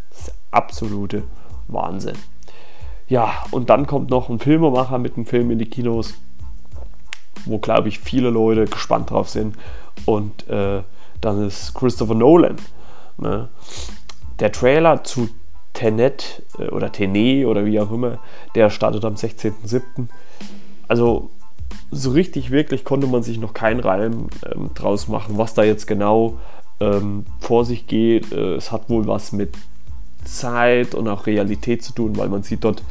absolute 0.51 1.23
Wahnsinn. 1.67 2.17
Ja, 3.07 3.43
und 3.51 3.69
dann 3.69 3.87
kommt 3.87 4.09
noch 4.09 4.29
ein 4.29 4.39
Filmemacher 4.39 4.97
mit 4.97 5.15
einem 5.15 5.25
Film 5.25 5.51
in 5.51 5.59
die 5.59 5.69
Kinos, 5.69 6.13
wo, 7.45 7.57
glaube 7.57 7.89
ich, 7.89 7.99
viele 7.99 8.29
Leute 8.29 8.65
gespannt 8.65 9.09
drauf 9.09 9.29
sind. 9.29 9.55
Und 10.05 10.47
äh, 10.47 10.83
dann 11.19 11.45
ist 11.45 11.73
Christopher 11.73 12.15
Nolan. 12.15 12.57
Ne? 13.17 13.49
Der 14.41 14.51
Trailer 14.51 15.03
zu 15.03 15.29
Tenet 15.73 16.43
äh, 16.57 16.67
oder 16.67 16.91
Tenet 16.91 17.45
oder 17.45 17.65
wie 17.65 17.79
auch 17.79 17.91
immer, 17.91 18.19
der 18.55 18.69
startet 18.69 19.05
am 19.05 19.13
16.07. 19.13 20.07
Also 20.87 21.29
so 21.91 22.11
richtig, 22.11 22.51
wirklich 22.51 22.83
konnte 22.83 23.07
man 23.07 23.23
sich 23.23 23.39
noch 23.39 23.53
keinen 23.53 23.79
Reim 23.79 24.27
ähm, 24.51 24.71
draus 24.73 25.07
machen, 25.07 25.37
was 25.37 25.53
da 25.53 25.63
jetzt 25.63 25.87
genau 25.87 26.39
ähm, 26.79 27.25
vor 27.39 27.63
sich 27.65 27.87
geht. 27.87 28.31
Äh, 28.33 28.55
es 28.55 28.71
hat 28.71 28.89
wohl 28.89 29.07
was 29.07 29.31
mit 29.31 29.55
Zeit 30.25 30.95
und 30.95 31.07
auch 31.07 31.27
Realität 31.27 31.83
zu 31.83 31.93
tun, 31.93 32.17
weil 32.17 32.29
man 32.29 32.43
sieht 32.43 32.63
dort 32.63 32.83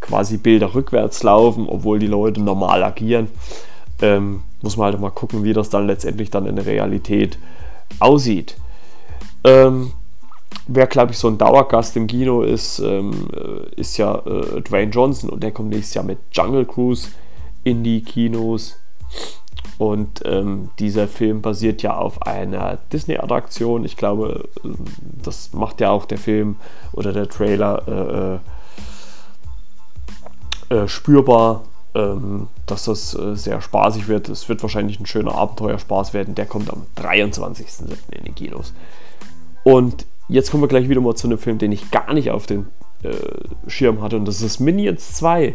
quasi 0.00 0.36
Bilder 0.36 0.74
rückwärts 0.74 1.22
laufen, 1.22 1.68
obwohl 1.68 1.98
die 1.98 2.06
Leute 2.06 2.40
normal 2.40 2.82
agieren. 2.82 3.28
Ähm, 4.02 4.42
muss 4.62 4.76
man 4.76 4.86
halt 4.86 5.00
mal 5.00 5.10
gucken, 5.10 5.44
wie 5.44 5.52
das 5.52 5.70
dann 5.70 5.86
letztendlich 5.86 6.30
dann 6.30 6.46
in 6.46 6.56
der 6.56 6.66
Realität 6.66 7.38
aussieht. 8.00 8.56
Ähm, 9.44 9.92
wer, 10.66 10.86
glaube 10.86 11.12
ich, 11.12 11.18
so 11.18 11.28
ein 11.28 11.38
Dauergast 11.38 11.96
im 11.96 12.06
Kino 12.06 12.42
ist, 12.42 12.78
ähm, 12.78 13.28
äh, 13.32 13.80
ist 13.80 13.96
ja 13.96 14.16
äh, 14.26 14.60
Dwayne 14.60 14.90
Johnson 14.90 15.30
und 15.30 15.42
der 15.42 15.52
kommt 15.52 15.70
nächstes 15.70 15.94
Jahr 15.94 16.04
mit 16.04 16.18
Jungle 16.32 16.64
Cruise 16.64 17.08
in 17.64 17.82
die 17.82 18.02
Kinos. 18.02 18.76
Und 19.76 20.22
ähm, 20.24 20.70
dieser 20.78 21.08
Film 21.08 21.42
basiert 21.42 21.82
ja 21.82 21.96
auf 21.96 22.22
einer 22.22 22.78
Disney-Attraktion. 22.92 23.84
Ich 23.84 23.96
glaube, 23.96 24.48
das 25.22 25.52
macht 25.52 25.80
ja 25.80 25.90
auch 25.90 26.04
der 26.04 26.18
Film 26.18 26.56
oder 26.92 27.12
der 27.12 27.28
Trailer 27.28 28.40
äh, 30.70 30.74
äh, 30.74 30.82
äh 30.82 30.88
spürbar, 30.88 31.64
ähm, 31.94 32.48
dass 32.66 32.84
das 32.84 33.14
äh, 33.14 33.34
sehr 33.34 33.60
spaßig 33.60 34.06
wird. 34.06 34.28
Es 34.28 34.48
wird 34.48 34.62
wahrscheinlich 34.62 35.00
ein 35.00 35.06
schöner 35.06 35.34
Abenteuerspaß 35.34 36.14
werden. 36.14 36.36
Der 36.36 36.46
kommt 36.46 36.70
am 36.70 36.86
23.07. 36.96 38.12
in 38.12 38.24
die 38.24 38.32
Kinos. 38.32 38.72
Und 39.64 40.06
jetzt 40.28 40.50
kommen 40.50 40.62
wir 40.62 40.68
gleich 40.68 40.88
wieder 40.88 41.00
mal 41.00 41.14
zu 41.14 41.26
einem 41.26 41.38
Film, 41.38 41.58
den 41.58 41.72
ich 41.72 41.90
gar 41.90 42.12
nicht 42.14 42.30
auf 42.30 42.46
den 42.46 42.66
äh, 43.02 43.14
Schirm 43.68 44.02
hatte. 44.02 44.16
Und 44.16 44.26
das 44.26 44.40
ist 44.40 44.60
Minions 44.60 45.14
2. 45.14 45.54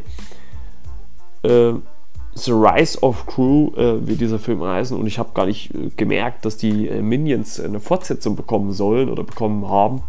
Äh, 1.43 1.73
The 2.35 2.51
Rise 2.51 3.01
of 3.01 3.25
Crew 3.25 3.71
äh, 3.75 4.07
wird 4.07 4.21
dieser 4.21 4.39
Film 4.39 4.63
heißen 4.63 4.97
und 4.97 5.07
ich 5.07 5.19
habe 5.19 5.31
gar 5.33 5.45
nicht 5.45 5.73
äh, 5.73 5.89
gemerkt, 5.97 6.45
dass 6.45 6.57
die 6.57 6.87
äh, 6.87 7.01
Minions 7.01 7.59
eine 7.59 7.79
Fortsetzung 7.79 8.35
bekommen 8.35 8.71
sollen 8.71 9.09
oder 9.09 9.23
bekommen 9.23 9.67
haben. 9.67 10.03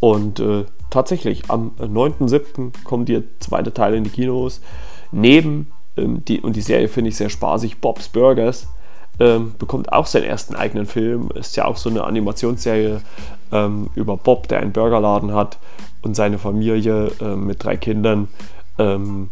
Und 0.00 0.40
äh, 0.40 0.64
tatsächlich, 0.90 1.50
am 1.50 1.72
9.7. 1.78 2.72
kommt 2.84 3.08
der 3.08 3.22
zweite 3.38 3.72
Teil 3.72 3.94
in 3.94 4.04
die 4.04 4.10
Kinos. 4.10 4.60
Neben, 5.12 5.72
ähm, 5.96 6.24
die, 6.24 6.40
und 6.40 6.56
die 6.56 6.62
Serie 6.62 6.88
finde 6.88 7.10
ich 7.10 7.16
sehr 7.16 7.30
spaßig, 7.30 7.80
Bob's 7.80 8.08
Burgers 8.08 8.66
ähm, 9.20 9.54
bekommt 9.58 9.92
auch 9.92 10.06
seinen 10.06 10.24
ersten 10.24 10.56
eigenen 10.56 10.86
Film. 10.86 11.30
Ist 11.34 11.56
ja 11.56 11.66
auch 11.66 11.76
so 11.76 11.90
eine 11.90 12.04
Animationsserie 12.04 13.00
ähm, 13.52 13.90
über 13.94 14.16
Bob, 14.16 14.48
der 14.48 14.60
einen 14.60 14.72
Burgerladen 14.72 15.34
hat 15.34 15.58
und 16.02 16.16
seine 16.16 16.38
Familie 16.38 17.12
äh, 17.20 17.36
mit 17.36 17.62
drei 17.62 17.76
Kindern. 17.76 18.28
Ähm, 18.78 19.30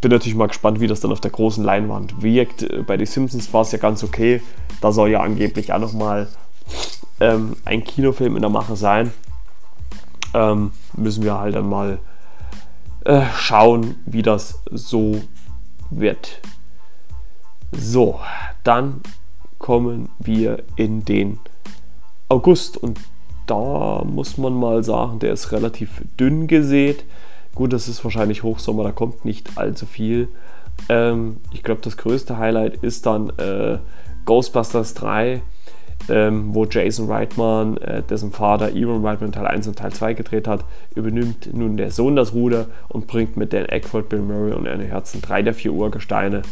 bin 0.00 0.10
natürlich 0.10 0.36
mal 0.36 0.48
gespannt, 0.48 0.80
wie 0.80 0.86
das 0.86 1.00
dann 1.00 1.12
auf 1.12 1.20
der 1.20 1.30
großen 1.30 1.64
Leinwand 1.64 2.22
wirkt. 2.22 2.62
Äh, 2.62 2.82
bei 2.86 2.98
The 2.98 3.06
Simpsons 3.06 3.52
war 3.52 3.62
es 3.62 3.72
ja 3.72 3.78
ganz 3.78 4.02
okay. 4.02 4.42
Da 4.80 4.92
soll 4.92 5.10
ja 5.10 5.20
angeblich 5.20 5.72
auch 5.72 5.78
nochmal 5.78 6.28
ähm, 7.20 7.56
ein 7.64 7.84
Kinofilm 7.84 8.36
in 8.36 8.42
der 8.42 8.50
Mache 8.50 8.76
sein. 8.76 9.12
Ähm, 10.34 10.72
müssen 10.96 11.24
wir 11.24 11.38
halt 11.38 11.54
dann 11.54 11.68
mal 11.68 11.98
äh, 13.04 13.22
schauen, 13.36 13.96
wie 14.06 14.22
das 14.22 14.60
so 14.70 15.22
wird. 15.90 16.40
So, 17.72 18.20
dann 18.68 19.00
kommen 19.56 20.10
wir 20.18 20.62
in 20.76 21.02
den 21.06 21.38
August 22.28 22.76
und 22.76 23.00
da 23.46 24.02
muss 24.04 24.36
man 24.36 24.52
mal 24.52 24.84
sagen, 24.84 25.20
der 25.20 25.32
ist 25.32 25.52
relativ 25.52 26.02
dünn 26.20 26.46
gesät. 26.48 27.06
Gut, 27.54 27.72
das 27.72 27.88
ist 27.88 28.04
wahrscheinlich 28.04 28.42
Hochsommer, 28.42 28.84
da 28.84 28.92
kommt 28.92 29.24
nicht 29.24 29.56
allzu 29.56 29.86
viel. 29.86 30.28
Ähm, 30.90 31.38
ich 31.50 31.62
glaube, 31.62 31.80
das 31.80 31.96
größte 31.96 32.36
Highlight 32.36 32.76
ist 32.82 33.06
dann 33.06 33.30
äh, 33.38 33.78
Ghostbusters 34.26 34.92
3, 34.92 35.40
ähm, 36.10 36.54
wo 36.54 36.66
Jason 36.66 37.10
Reitman, 37.10 37.78
äh, 37.78 38.02
dessen 38.02 38.32
Vater 38.32 38.74
Ewan 38.74 39.02
Reitman 39.02 39.32
Teil 39.32 39.46
1 39.46 39.66
und 39.66 39.78
Teil 39.78 39.92
2 39.94 40.12
gedreht 40.12 40.46
hat, 40.46 40.66
übernimmt 40.94 41.54
nun 41.54 41.78
der 41.78 41.90
Sohn 41.90 42.16
das 42.16 42.34
Ruder 42.34 42.66
und 42.90 43.06
bringt 43.06 43.38
mit 43.38 43.54
Dan 43.54 43.64
Aykroyd, 43.64 44.10
Bill 44.10 44.20
Murray 44.20 44.52
und 44.52 44.68
Anne 44.68 44.84
Herzen 44.84 45.22
drei 45.22 45.40
der 45.40 45.54
vier 45.54 45.72
Urgesteine, 45.72 46.42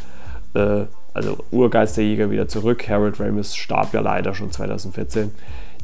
äh, 0.54 0.86
also 1.16 1.38
Urgeisterjäger, 1.50 2.30
wieder 2.30 2.46
zurück. 2.46 2.86
Harold 2.88 3.18
Ramis 3.18 3.56
starb 3.56 3.94
ja 3.94 4.00
leider 4.00 4.34
schon 4.34 4.52
2014. 4.52 5.32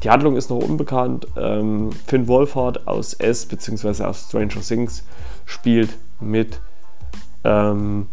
Die 0.03 0.09
Handlung 0.11 0.35
ist 0.35 0.51
noch 0.51 0.57
unbekannt. 0.59 1.27
Ähm, 1.35 1.89
Finn 2.05 2.27
Wolfhard 2.27 2.87
aus 2.87 3.13
S 3.15 3.47
bzw. 3.47 4.03
aus 4.03 4.27
Stranger 4.27 4.61
Things 4.61 5.03
spielt 5.45 5.97
mit. 6.19 6.59
Ähm, 7.43 8.07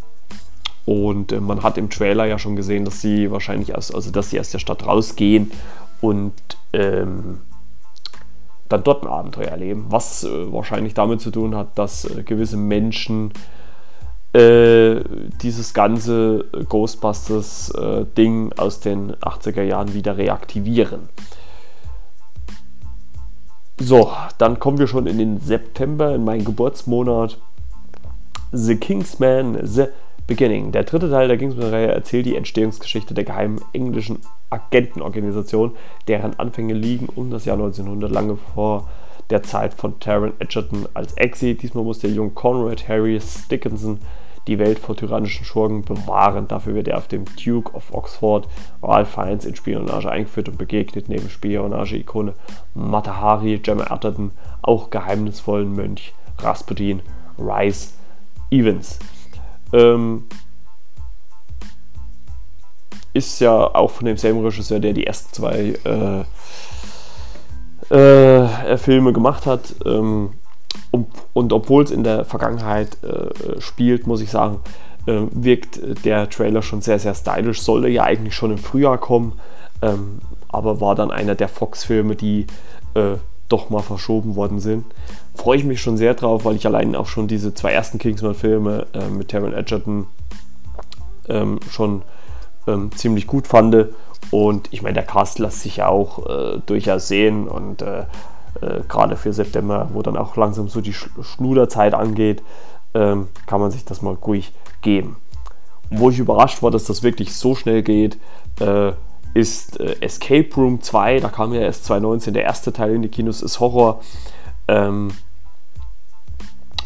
und 0.87 1.33
äh, 1.33 1.41
man 1.41 1.63
hat 1.63 1.77
im 1.77 1.91
Trailer 1.91 2.25
ja 2.25 2.39
schon 2.39 2.57
gesehen, 2.57 2.87
dass 2.87 3.03
sie 3.03 3.31
wahrscheinlich 3.31 3.75
aus, 3.75 3.95
also 3.95 4.11
dass 4.11 4.31
sie 4.31 4.41
aus 4.41 4.51
der 4.51 4.59
Stadt 4.59 4.87
rausgehen 4.87 5.53
und 6.01 6.33
ähm, 6.73 7.41
dann 8.71 8.83
dort 8.83 9.05
ein 9.05 9.11
Abenteuer 9.11 9.49
erleben. 9.49 9.87
Was 9.91 10.25
äh, 10.25 10.53
wahrscheinlich 10.53 10.95
damit 10.95 11.21
zu 11.21 11.31
tun 11.31 11.55
hat, 11.55 11.77
dass 11.77 12.07
äh, 12.07 12.23
gewisse 12.23 12.57
Menschen 12.57 13.33
äh, 14.33 15.01
dieses 15.43 15.75
ganze 15.75 16.45
Ghostbusters-Ding 16.69 18.53
aus 18.57 18.81
den 18.81 19.15
80er 19.15 19.63
Jahren 19.63 19.93
wieder 19.95 20.17
reaktivieren. 20.17 21.09
So, 23.81 24.13
dann 24.39 24.61
kommen 24.61 24.79
wir 24.79 24.87
schon 24.87 25.07
in 25.07 25.19
den 25.19 25.41
September, 25.41 26.15
in 26.15 26.23
meinen 26.25 26.45
Geburtsmonat. 26.45 27.39
The 28.53 28.77
Kingsman, 28.77 29.59
The 29.63 29.87
Beginning. 30.27 30.71
Der 30.71 30.85
dritte 30.85 31.11
Teil 31.11 31.27
der 31.27 31.39
Kingsman-Reihe 31.39 31.89
erzählt 31.89 32.27
die 32.27 32.37
Entstehungsgeschichte 32.37 33.15
der 33.15 33.25
geheimen 33.25 33.61
englischen 33.73 34.21
Agentenorganisation, 34.49 35.73
deren 36.07 36.39
Anfänge 36.39 36.75
liegen 36.75 37.09
um 37.09 37.31
das 37.31 37.47
Jahr 37.47 37.57
1900, 37.57 38.13
lange 38.13 38.37
vor 38.55 38.89
der 39.31 39.43
Zeit 39.43 39.75
von 39.75 39.99
Taron 40.01 40.33
Edgerton 40.39 40.87
als 40.95 41.13
Exit. 41.15 41.63
Diesmal 41.63 41.85
muss 41.85 42.01
der 42.01 42.11
junge 42.11 42.31
Conrad 42.31 42.89
Harry 42.89 43.21
Dickinson 43.51 44.01
die 44.47 44.59
Welt 44.59 44.79
vor 44.79 44.97
tyrannischen 44.97 45.45
Schurken 45.45 45.83
bewahren. 45.83 46.49
Dafür 46.49 46.75
wird 46.75 46.89
er 46.89 46.99
auf 46.99 47.09
dem 47.09 47.25
Duke 47.43 47.73
of 47.75 47.93
Oxford 47.93 48.49
Ralph 48.83 49.11
Fiennes 49.11 49.45
in 49.45 49.55
Spionage 49.55 50.11
eingeführt 50.11 50.49
und 50.49 50.59
begegnet 50.59 51.09
neben 51.09 51.29
Spionage-Ikone 51.29 52.35
Matahari, 52.75 53.59
Gemma 53.59 53.91
Atherton, 53.91 54.33
auch 54.63 54.91
geheimnisvollen 54.91 55.75
Mönch 55.75 56.13
Rasputin, 56.39 57.03
Rice 57.39 57.95
Evans. 58.51 58.99
Ähm, 59.73 60.25
ist 63.13 63.41
ja 63.41 63.53
auch 63.53 63.91
von 63.91 64.07
demselben 64.07 64.45
Regisseur, 64.45 64.81
der 64.81 64.93
die 64.93 65.07
ersten 65.07 65.33
zwei 65.33 65.75
äh, 65.85 66.25
äh, 67.91 68.77
Filme 68.77 69.13
gemacht 69.13 69.47
hat. 69.47 69.75
Ähm, 69.85 70.31
und, 70.91 71.09
und 71.33 71.53
obwohl 71.53 71.85
es 71.85 71.91
in 71.91 72.05
der 72.05 72.25
Vergangenheit 72.25 72.97
äh, 73.03 73.61
spielt, 73.61 74.07
muss 74.07 74.21
ich 74.21 74.31
sagen, 74.31 74.61
äh, 75.07 75.23
wirkt 75.33 76.05
der 76.05 76.29
Trailer 76.31 76.63
schon 76.63 76.81
sehr, 76.81 76.99
sehr 76.99 77.15
stylisch. 77.15 77.63
Sollte 77.63 77.89
ja 77.89 78.05
eigentlich 78.05 78.35
schon 78.35 78.53
im 78.53 78.59
Frühjahr 78.59 78.99
kommen, 78.99 79.41
ähm, 79.83 80.19
aber 80.49 80.81
war 80.81 80.95
dann 80.95 81.11
einer 81.11 81.35
der 81.35 81.49
Fox-Filme, 81.49 82.17
die 82.17 82.47
äh, 82.95 83.17
doch 83.49 83.71
mal 83.71 83.83
verschoben 83.83 84.37
worden 84.37 84.61
sind. 84.61 84.85
Freue 85.35 85.59
ich 85.59 85.65
mich 85.65 85.81
schon 85.81 85.97
sehr 85.97 86.15
drauf, 86.15 86.45
weil 86.45 86.57
ich 86.57 86.67
allein 86.67 86.95
auch 86.95 87.07
schon 87.07 87.29
diese 87.29 87.55
zwei 87.55 87.73
ersten 87.73 87.99
Kingsman-Filme 87.99 88.87
äh, 88.93 89.09
mit 89.09 89.29
Taron 89.29 89.53
Edgerton 89.53 90.07
ähm, 91.29 91.59
schon 91.71 92.03
ähm, 92.71 92.91
ziemlich 92.93 93.27
gut 93.27 93.47
fand. 93.47 93.87
Und 94.31 94.69
ich 94.71 94.83
meine, 94.83 94.95
der 94.95 95.05
Cast 95.05 95.39
lässt 95.39 95.61
sich 95.61 95.77
ja 95.77 95.89
auch 95.89 96.27
äh, 96.27 96.59
durchaus 96.67 97.09
sehen 97.09 97.49
und 97.49 97.83
äh, 97.83 98.05
äh, 98.61 98.81
gerade 98.89 99.17
für 99.17 99.33
September, 99.33 99.91
wo 99.93 100.03
dann 100.03 100.17
auch 100.17 100.37
langsam 100.37 100.69
so 100.69 100.81
die 100.81 100.93
Schluderzeit 100.93 101.95
angeht, 101.95 102.43
ähm, 102.95 103.29
kann 103.47 103.61
man 103.61 103.71
sich 103.71 103.85
das 103.85 104.03
mal 104.03 104.15
ruhig 104.15 104.53
geben. 104.83 105.17
wo 105.93 106.09
ich 106.09 106.21
überrascht 106.21 106.63
war, 106.63 106.71
dass 106.71 106.85
das 106.85 107.03
wirklich 107.03 107.35
so 107.35 107.57
schnell 107.57 107.83
geht, 107.83 108.17
äh, 108.61 108.93
ist 109.35 109.81
äh, 109.81 109.97
Escape 110.01 110.49
Room 110.57 110.81
2. 110.81 111.19
Da 111.19 111.29
kam 111.29 111.53
ja 111.53 111.63
erst 111.63 111.85
2019 111.87 112.33
der 112.35 112.45
erste 112.45 112.73
Teil 112.73 112.95
in 112.95 113.03
die 113.03 113.09
Kinos, 113.09 113.43
ist 113.43 113.59
Horror. 113.59 114.01
Ähm, 114.69 115.11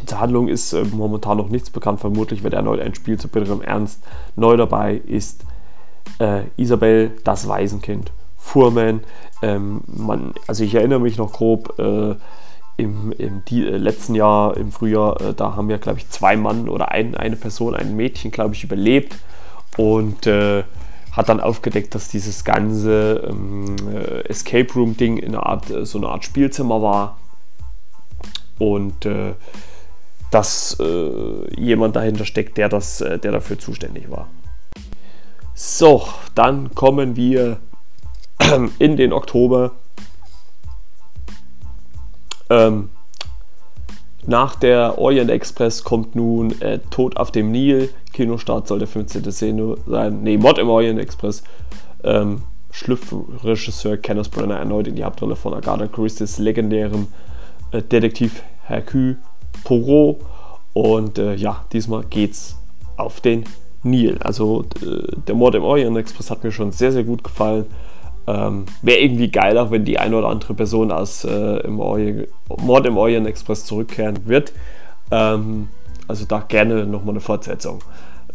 zur 0.07 0.20
Handlung 0.20 0.49
ist 0.49 0.73
äh, 0.73 0.85
momentan 0.85 1.37
noch 1.37 1.49
nichts 1.51 1.68
bekannt. 1.68 2.01
Vermutlich 2.01 2.42
wird 2.42 2.55
erneut 2.55 2.81
ein 2.81 2.94
Spiel 2.94 3.18
zu 3.18 3.29
bitterem 3.29 3.61
Ernst. 3.61 4.03
Neu 4.37 4.57
dabei 4.57 4.94
ist 4.94 5.44
äh, 6.18 6.42
Isabel, 6.56 7.12
das 7.24 7.48
Waisenkind. 7.48 8.12
Fuhrman. 8.36 9.00
Ähm, 9.42 9.80
man, 9.86 10.34
also 10.46 10.64
ich 10.64 10.74
erinnere 10.74 11.00
mich 11.00 11.16
noch 11.16 11.32
grob, 11.32 11.78
äh, 11.78 12.14
im, 12.76 13.12
im 13.12 13.44
die, 13.46 13.66
äh, 13.66 13.76
letzten 13.76 14.14
Jahr, 14.14 14.56
im 14.56 14.72
Frühjahr, 14.72 15.20
äh, 15.20 15.34
da 15.34 15.56
haben 15.56 15.70
ja, 15.70 15.76
glaube 15.76 15.98
ich, 15.98 16.08
zwei 16.10 16.36
Mann 16.36 16.68
oder 16.68 16.90
ein, 16.90 17.14
eine 17.14 17.36
Person, 17.36 17.74
ein 17.74 17.96
Mädchen, 17.96 18.30
glaube 18.30 18.54
ich, 18.54 18.64
überlebt 18.64 19.16
und 19.76 20.26
äh, 20.26 20.64
hat 21.12 21.28
dann 21.28 21.40
aufgedeckt, 21.40 21.94
dass 21.94 22.08
dieses 22.08 22.44
ganze 22.44 23.28
ähm, 23.28 23.76
äh, 23.92 24.28
Escape 24.28 24.72
Room 24.74 24.96
Ding 24.96 25.16
in 25.16 25.34
äh, 25.34 25.84
so 25.84 25.98
eine 25.98 26.08
Art 26.08 26.24
Spielzimmer 26.24 26.82
war 26.82 27.18
und 28.58 29.08
dass 30.30 30.78
jemand 31.56 31.96
dahinter 31.96 32.24
steckt, 32.24 32.56
der, 32.56 32.68
das, 32.68 32.98
der 32.98 33.18
dafür 33.18 33.58
zuständig 33.58 34.10
war. 34.10 34.28
So, 35.56 36.02
dann 36.34 36.74
kommen 36.74 37.14
wir 37.14 37.58
in 38.80 38.96
den 38.96 39.12
Oktober. 39.12 39.70
Ähm, 42.50 42.90
nach 44.26 44.56
der 44.56 44.98
Orient 44.98 45.30
Express 45.30 45.84
kommt 45.84 46.16
nun 46.16 46.60
äh, 46.60 46.80
Tod 46.90 47.16
auf 47.16 47.30
dem 47.30 47.52
Nil. 47.52 47.90
Kinostart 48.12 48.66
soll 48.66 48.80
der 48.80 48.88
15. 48.88 49.30
Szene 49.30 49.76
sein. 49.86 50.24
Ne, 50.24 50.38
Mod 50.38 50.58
im 50.58 50.68
Orient 50.68 50.98
Express. 50.98 51.44
Ähm, 52.02 52.42
schlüpft 52.72 53.14
Kenneth 54.02 54.30
Brenner 54.32 54.56
erneut 54.56 54.88
in 54.88 54.96
die 54.96 55.04
Hauptrolle 55.04 55.36
von 55.36 55.54
Agatha 55.54 55.86
Christie's 55.86 56.38
legendärem 56.38 57.06
äh, 57.70 57.80
Detektiv 57.80 58.42
Hercule 58.64 59.18
Poirot. 59.62 60.18
Und 60.72 61.18
äh, 61.18 61.36
ja, 61.36 61.64
diesmal 61.72 62.02
geht's 62.02 62.56
auf 62.96 63.20
den 63.20 63.44
Nil. 63.85 64.18
Also 64.23 64.64
äh, 64.83 65.16
der 65.29 65.35
Mord 65.35 65.55
im 65.55 65.62
Orient 65.62 65.97
Express 65.97 66.31
hat 66.31 66.44
mir 66.44 66.53
schon 66.53 66.73
sehr, 66.73 66.92
sehr 66.92 67.05
gut 67.05 67.23
gefallen. 67.23 67.66
Ähm, 68.27 68.64
Wäre 68.83 69.01
irgendwie 69.01 69.31
geiler, 69.31 69.70
wenn 69.70 69.85
die 69.85 69.99
eine 69.99 70.16
oder 70.16 70.29
andere 70.29 70.55
Person 70.55 70.90
aus 70.90 71.25
äh, 71.25 71.59
im 71.59 71.75
Mord 71.75 72.87
im 72.87 72.97
Orient 72.97 73.27
Express 73.27 73.64
zurückkehren 73.64 74.27
wird. 74.27 74.53
Ähm, 75.11 75.68
also 76.09 76.25
da 76.25 76.40
gerne 76.40 76.87
nochmal 76.87 77.14
eine 77.14 77.20
Fortsetzung. 77.20 77.81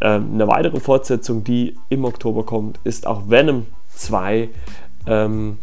Ähm, 0.01 0.29
eine 0.33 0.47
weitere 0.47 0.79
Fortsetzung, 0.79 1.43
die 1.43 1.75
im 1.89 2.05
Oktober 2.05 2.45
kommt, 2.45 2.79
ist 2.83 3.07
auch 3.07 3.29
Venom 3.29 3.65
2, 3.95 4.49
ähm, 5.07 5.57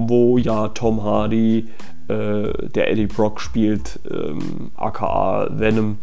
wo 0.00 0.38
ja 0.38 0.68
Tom 0.68 1.02
Hardy, 1.02 1.68
äh, 2.08 2.68
der 2.68 2.90
Eddie 2.90 3.06
Brock 3.06 3.40
spielt, 3.40 4.00
aka 4.76 5.46
ähm, 5.46 5.58
Venom, 5.58 5.98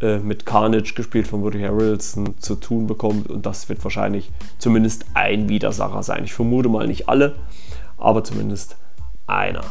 äh, 0.00 0.18
mit 0.18 0.46
Carnage 0.46 0.94
gespielt 0.94 1.26
von 1.26 1.42
Woody 1.42 1.60
Harrelson 1.60 2.38
zu 2.38 2.54
tun 2.54 2.86
bekommt 2.86 3.28
und 3.30 3.44
das 3.44 3.68
wird 3.68 3.82
wahrscheinlich 3.84 4.30
zumindest 4.58 5.06
ein 5.14 5.48
Widersacher 5.48 6.02
sein. 6.02 6.24
Ich 6.24 6.34
vermute 6.34 6.68
mal 6.68 6.86
nicht 6.86 7.08
alle, 7.08 7.34
aber 7.96 8.22
zumindest 8.24 8.76
einer. 9.26 9.64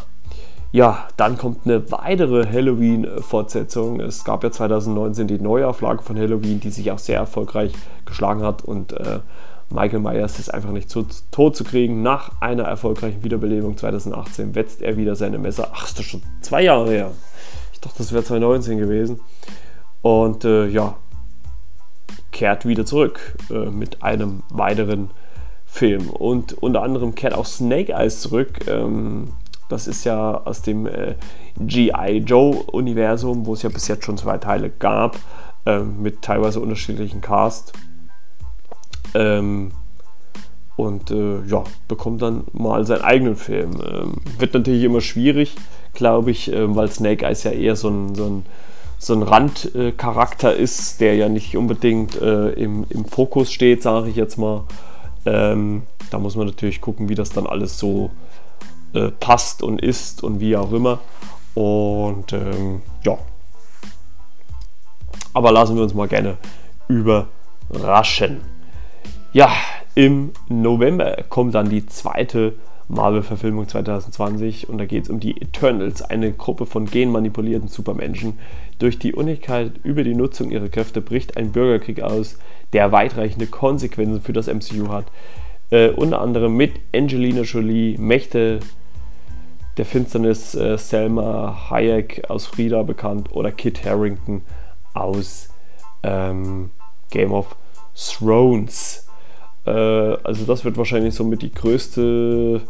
Ja, 0.72 1.08
dann 1.16 1.38
kommt 1.38 1.66
eine 1.66 1.92
weitere 1.92 2.46
Halloween-Fortsetzung. 2.46 4.02
Es 4.02 4.26
gab 4.26 4.44
ja 4.44 4.52
2019 4.52 5.28
die 5.28 5.40
Neuauflage 5.40 6.04
von 6.04 6.18
Halloween, 6.18 6.60
die 6.60 6.72
sich 6.72 6.92
auch 6.92 7.00
sehr 7.00 7.20
erfolgreich 7.20 7.72
geschlagen 8.06 8.44
hat 8.44 8.64
und 8.64 8.92
äh, 8.94 9.20
Michael 9.70 10.00
Myers 10.00 10.40
ist 10.40 10.54
einfach 10.54 10.72
nicht 10.72 10.90
zu, 10.90 11.06
tot 11.32 11.56
zu 11.56 11.64
kriegen. 11.64 12.02
Nach 12.02 12.42
einer 12.42 12.64
erfolgreichen 12.64 13.24
Wiederbelebung 13.24 13.78
2018 13.78 14.56
wetzt 14.56 14.82
er 14.82 14.96
wieder 14.98 15.16
seine 15.16 15.40
Messer. 15.40 15.72
Ach, 15.74 15.86
ist 15.86 16.00
das 16.00 16.06
schon 16.06 16.22
zwei 16.42 16.64
Jahre 16.64 16.90
her. 16.90 17.12
Ich 17.74 17.82
dachte, 17.82 17.98
das 17.98 18.12
wäre 18.12 18.24
2019 18.24 18.78
gewesen. 18.78 19.20
Und 20.08 20.46
äh, 20.46 20.68
ja, 20.68 20.96
kehrt 22.32 22.66
wieder 22.66 22.86
zurück 22.86 23.36
äh, 23.50 23.70
mit 23.70 24.04
einem 24.04 24.42
weiteren 24.50 25.12
Film. 25.66 26.10
Und 26.10 26.54
unter 26.54 26.82
anderem 26.82 27.14
kehrt 27.14 27.34
auch 27.34 27.46
Snake 27.46 27.92
Eyes 27.92 28.22
zurück. 28.22 28.66
Ähm, 28.70 29.34
das 29.68 29.86
ist 29.86 30.06
ja 30.06 30.46
aus 30.46 30.62
dem 30.62 30.88
äh, 30.88 31.16
G.I. 31.60 32.20
Joe-Universum, 32.20 33.46
wo 33.46 33.54
es 33.54 33.64
ja 33.64 33.70
bis 33.70 33.90
jetzt 33.90 34.06
schon 34.06 34.18
zwei 34.18 34.38
Teile 34.38 34.70
gab, 34.70 35.18
äh, 35.66 35.80
mit 35.80 36.22
teilweise 36.22 36.62
unterschiedlichen 36.62 37.20
Cast. 37.20 37.74
Ähm, 39.14 39.74
und 40.78 41.12
äh, 41.12 41.42
ja, 41.48 41.66
bekommt 41.90 42.22
dann 42.22 42.46
mal 42.54 42.86
seinen 42.86 43.02
eigenen 43.02 43.36
Film. 43.36 43.72
Ähm, 43.86 44.14
wird 44.40 44.54
natürlich 44.54 44.86
immer 44.86 45.02
schwierig, 45.02 45.58
glaube 45.94 46.32
ich, 46.32 46.50
äh, 46.50 46.74
weil 46.74 46.90
Snake 46.90 47.26
Eyes 47.26 47.44
ja 47.44 47.52
eher 47.52 47.76
so 47.76 47.90
ein, 47.90 48.16
so 48.16 48.26
ein, 48.26 48.46
so 48.98 49.14
ein 49.14 49.22
Randcharakter 49.22 50.56
ist, 50.56 51.02
der 51.02 51.16
ja 51.16 51.30
nicht 51.30 51.56
unbedingt 51.56 52.20
äh, 52.20 52.50
im, 52.50 52.86
im 52.90 53.06
Fokus 53.06 53.52
steht, 53.52 53.84
sage 53.84 54.10
ich 54.10 54.16
jetzt 54.16 54.38
mal. 54.38 54.64
Ähm, 55.26 55.84
da 56.10 56.20
muss 56.20 56.36
man 56.36 56.48
natürlich 56.48 56.82
gucken, 56.82 57.10
wie 57.10 57.16
das 57.16 57.30
dann 57.30 57.48
alles 57.48 57.78
so 57.78 58.10
äh, 58.94 59.10
passt 59.10 59.62
und 59.62 59.82
ist 59.82 60.24
und 60.24 60.40
wie 60.40 60.56
auch 60.56 60.72
immer. 60.72 61.00
Und 61.54 62.34
ähm, 62.34 62.82
ja. 63.04 63.18
Aber 65.34 65.52
lassen 65.52 65.76
wir 65.76 65.84
uns 65.84 65.94
mal 65.94 66.08
gerne 66.08 66.38
überraschen. 66.88 68.42
Ja, 69.34 69.52
im 69.94 70.32
November 70.48 71.24
kommt 71.30 71.56
dann 71.56 71.70
die 71.70 71.86
zweite 71.86 72.54
Marvel-Verfilmung 72.88 73.68
2020 73.68 74.70
und 74.70 74.78
da 74.78 74.86
geht 74.86 75.04
es 75.04 75.10
um 75.10 75.20
die 75.20 75.42
Eternals, 75.42 76.02
eine 76.02 76.32
Gruppe 76.32 76.66
von 76.66 76.86
genmanipulierten 76.86 77.68
Supermenschen. 77.68 78.40
Durch 78.80 79.00
die 79.00 79.14
Unnigkeit 79.14 79.72
über 79.84 80.04
die 80.04 80.14
Nutzung 80.14 80.52
ihrer 80.52 80.70
Kräfte 80.70 81.02
bricht 81.02 81.38
ein 81.38 81.52
Bürgerkrieg 81.52 82.02
aus, 82.02 82.38
der 82.74 82.92
weitreichende 82.92 83.48
Konsequenzen 83.48 84.22
für 84.22 84.34
das 84.34 84.48
MCU 84.48 84.90
hat. 84.90 85.06
Äh, 85.70 85.90
unter 85.90 86.22
anderem 86.22 86.56
mit 86.56 86.74
Angelina 86.94 87.42
Jolie, 87.42 87.98
Mächte 87.98 88.60
der 89.78 89.86
Finsternis, 89.86 90.56
äh, 90.56 90.78
Selma 90.78 91.70
Hayek 91.70 92.30
aus 92.30 92.46
Frida 92.46 92.84
bekannt 92.84 93.32
oder 93.32 93.52
Kit 93.52 93.84
Harrington 93.84 94.42
aus 94.94 95.50
ähm, 96.04 96.72
Game 97.10 97.32
of 97.32 97.56
Thrones. 97.96 99.08
Äh, 99.66 99.72
also 99.72 100.46
das 100.46 100.66
wird 100.66 100.78
wahrscheinlich 100.78 101.16
somit 101.16 101.42
die 101.42 101.54
größte, 101.54 102.62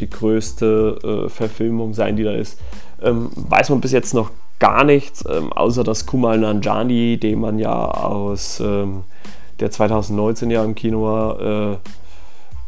die 0.00 0.10
größte 0.10 1.26
äh, 1.26 1.28
Verfilmung 1.28 1.94
sein, 1.94 2.16
die 2.16 2.24
da 2.24 2.32
ist. 2.32 2.60
Ähm, 3.00 3.30
weiß 3.34 3.70
man 3.70 3.80
bis 3.80 3.92
jetzt 3.92 4.14
noch 4.14 4.30
gar 4.62 4.84
nichts, 4.84 5.24
ähm, 5.28 5.52
außer 5.52 5.82
dass 5.82 6.06
Kumal 6.06 6.38
Nanjani, 6.38 7.18
den 7.18 7.40
man 7.40 7.58
ja 7.58 7.74
aus 7.74 8.60
ähm, 8.60 9.02
der 9.58 9.72
2019 9.72 10.52
ja 10.52 10.62
im 10.62 10.76
Kino 10.76 11.02
war, 11.02 11.80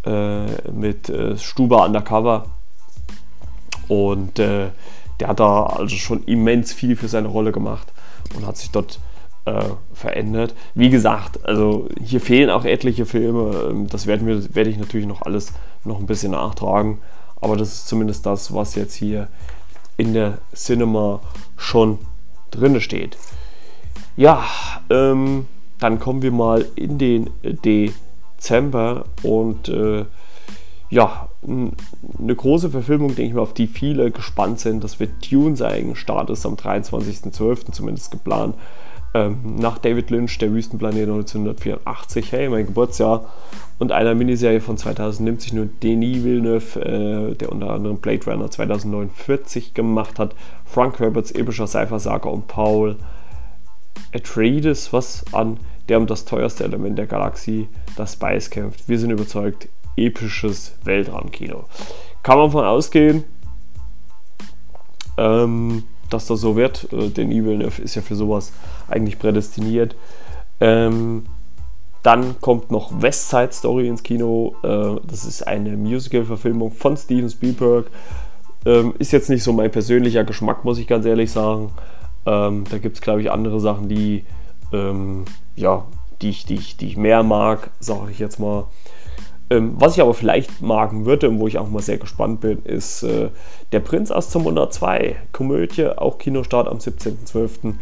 äh, 0.04 0.10
äh, 0.10 0.72
mit 0.72 1.08
äh, 1.08 1.38
Stuba 1.38 1.86
Undercover. 1.86 2.46
Und 3.86 4.40
äh, 4.40 4.70
der 5.20 5.28
hat 5.28 5.38
da 5.38 5.66
also 5.66 5.94
schon 5.94 6.24
immens 6.24 6.72
viel 6.72 6.96
für 6.96 7.06
seine 7.06 7.28
Rolle 7.28 7.52
gemacht 7.52 7.92
und 8.34 8.44
hat 8.44 8.56
sich 8.56 8.72
dort 8.72 8.98
äh, 9.44 9.62
verändert. 9.92 10.52
Wie 10.74 10.90
gesagt, 10.90 11.44
also 11.44 11.88
hier 12.02 12.20
fehlen 12.20 12.50
auch 12.50 12.64
etliche 12.64 13.06
Filme. 13.06 13.68
Ähm, 13.70 13.86
das 13.86 14.08
werden 14.08 14.26
wir, 14.26 14.52
werde 14.52 14.70
ich 14.70 14.78
natürlich 14.78 15.06
noch 15.06 15.22
alles 15.22 15.52
noch 15.84 16.00
ein 16.00 16.06
bisschen 16.06 16.32
nachtragen. 16.32 16.98
Aber 17.40 17.56
das 17.56 17.72
ist 17.72 17.86
zumindest 17.86 18.26
das, 18.26 18.52
was 18.52 18.74
jetzt 18.74 18.94
hier 18.94 19.28
in 19.96 20.14
der 20.14 20.38
Cinema 20.54 21.20
schon 21.56 21.98
drin 22.50 22.80
steht. 22.80 23.16
Ja, 24.16 24.44
ähm, 24.90 25.46
dann 25.78 25.98
kommen 25.98 26.22
wir 26.22 26.32
mal 26.32 26.66
in 26.76 26.98
den 26.98 27.30
Dezember 27.42 29.04
und 29.22 29.68
äh, 29.68 30.04
ja, 30.90 31.28
eine 31.42 32.36
große 32.36 32.70
Verfilmung, 32.70 33.08
denke 33.08 33.24
ich 33.24 33.34
mal, 33.34 33.42
auf 33.42 33.54
die 33.54 33.66
viele 33.66 34.10
gespannt 34.10 34.60
sind. 34.60 34.84
Das 34.84 35.00
wird 35.00 35.30
Dune 35.30 35.56
sein. 35.56 35.96
Start 35.96 36.30
ist 36.30 36.46
am 36.46 36.54
23.12. 36.54 37.72
zumindest 37.72 38.10
geplant 38.12 38.54
ähm, 39.14 39.56
nach 39.56 39.78
David 39.78 40.10
Lynch, 40.10 40.36
Der 40.38 40.52
Wüstenplanet 40.52 41.02
1984, 41.02 42.32
hey, 42.32 42.48
mein 42.48 42.66
Geburtsjahr, 42.66 43.32
und 43.78 43.92
einer 43.92 44.14
Miniserie 44.14 44.60
von 44.60 44.76
2000 44.76 45.24
nimmt 45.24 45.40
sich 45.40 45.52
nur 45.52 45.66
Denis 45.66 46.24
Villeneuve, 46.24 46.80
äh, 46.80 47.34
der 47.34 47.50
unter 47.50 47.70
anderem 47.70 47.98
Blade 47.98 48.24
Runner 48.26 48.50
2049 48.50 49.74
gemacht 49.74 50.18
hat, 50.18 50.34
Frank 50.64 50.98
Herberts 50.98 51.30
epischer 51.30 51.66
Cypher-Saga 51.66 52.28
und 52.28 52.48
Paul 52.48 52.96
Atreides 54.12 54.92
was 54.92 55.24
an, 55.32 55.58
der 55.88 55.98
um 55.98 56.06
das 56.06 56.24
teuerste 56.24 56.64
Element 56.64 56.98
der 56.98 57.06
Galaxie, 57.06 57.68
das 57.96 58.14
Spice, 58.14 58.50
kämpft. 58.50 58.88
Wir 58.88 58.98
sind 58.98 59.10
überzeugt, 59.10 59.68
episches 59.96 60.76
Weltraumkino. 60.84 61.64
Kann 62.22 62.38
man 62.38 62.50
von 62.50 62.64
ausgehen. 62.64 63.24
Ähm, 65.16 65.84
dass 66.10 66.26
das 66.26 66.40
so 66.40 66.56
wird. 66.56 66.92
Äh, 66.92 67.08
denn 67.08 67.30
Villeneuve 67.30 67.82
ist 67.82 67.94
ja 67.94 68.02
für 68.02 68.14
sowas 68.14 68.52
eigentlich 68.88 69.18
prädestiniert. 69.18 69.96
Ähm, 70.60 71.26
dann 72.02 72.40
kommt 72.40 72.70
noch 72.70 73.00
West 73.00 73.30
Side 73.30 73.52
Story 73.52 73.88
ins 73.88 74.02
Kino. 74.02 74.54
Äh, 74.62 75.00
das 75.06 75.24
ist 75.24 75.46
eine 75.46 75.76
Musical-Verfilmung 75.76 76.72
von 76.72 76.96
Steven 76.96 77.30
Spielberg. 77.30 77.86
Ähm, 78.66 78.94
ist 78.98 79.12
jetzt 79.12 79.30
nicht 79.30 79.42
so 79.42 79.52
mein 79.52 79.70
persönlicher 79.70 80.24
Geschmack, 80.24 80.64
muss 80.64 80.78
ich 80.78 80.86
ganz 80.86 81.06
ehrlich 81.06 81.30
sagen. 81.30 81.70
Ähm, 82.26 82.64
da 82.70 82.78
gibt 82.78 82.96
es, 82.96 83.02
glaube 83.02 83.20
ich, 83.20 83.30
andere 83.30 83.60
Sachen, 83.60 83.88
die, 83.88 84.24
ähm, 84.72 85.24
ja, 85.56 85.84
die, 86.22 86.30
ich, 86.30 86.44
die, 86.46 86.54
ich, 86.54 86.76
die 86.76 86.88
ich 86.88 86.96
mehr 86.96 87.22
mag, 87.22 87.70
sage 87.80 88.10
ich 88.10 88.18
jetzt 88.18 88.38
mal. 88.38 88.66
Ähm, 89.50 89.74
was 89.78 89.94
ich 89.94 90.02
aber 90.02 90.14
vielleicht 90.14 90.62
magen 90.62 91.04
würde 91.04 91.28
und 91.28 91.38
wo 91.38 91.46
ich 91.46 91.58
auch 91.58 91.68
mal 91.68 91.82
sehr 91.82 91.98
gespannt 91.98 92.40
bin, 92.40 92.62
ist 92.64 93.02
äh, 93.02 93.28
Der 93.72 93.80
Prinz 93.80 94.10
aus 94.10 94.30
Zamunda 94.30 94.70
2, 94.70 95.16
Komödie, 95.32 95.86
auch 95.86 96.18
Kinostart 96.18 96.68
am 96.68 96.78
17.12. 96.78 97.74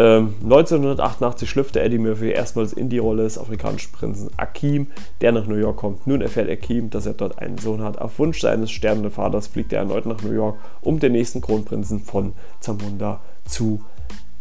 Ähm, 0.00 0.34
1988 0.44 1.50
schlüpfte 1.50 1.80
Eddie 1.80 1.98
Murphy 1.98 2.30
erstmals 2.30 2.72
in 2.72 2.88
die 2.88 2.98
Rolle 2.98 3.24
des 3.24 3.36
afrikanischen 3.36 3.92
Prinzen 3.92 4.30
Akim, 4.36 4.86
der 5.20 5.32
nach 5.32 5.46
New 5.46 5.56
York 5.56 5.76
kommt. 5.76 6.06
Nun 6.06 6.20
erfährt 6.20 6.48
Akim, 6.48 6.88
dass 6.88 7.04
er 7.04 7.14
dort 7.14 7.38
einen 7.38 7.58
Sohn 7.58 7.82
hat. 7.82 8.00
Auf 8.00 8.18
Wunsch 8.18 8.40
seines 8.40 8.70
sterbenden 8.70 9.10
Vaters 9.10 9.48
fliegt 9.48 9.72
er 9.72 9.80
erneut 9.80 10.06
nach 10.06 10.22
New 10.22 10.32
York, 10.32 10.56
um 10.80 11.00
den 11.00 11.12
nächsten 11.12 11.40
Kronprinzen 11.40 12.00
von 12.00 12.32
Zamunda 12.60 13.20
zu 13.44 13.82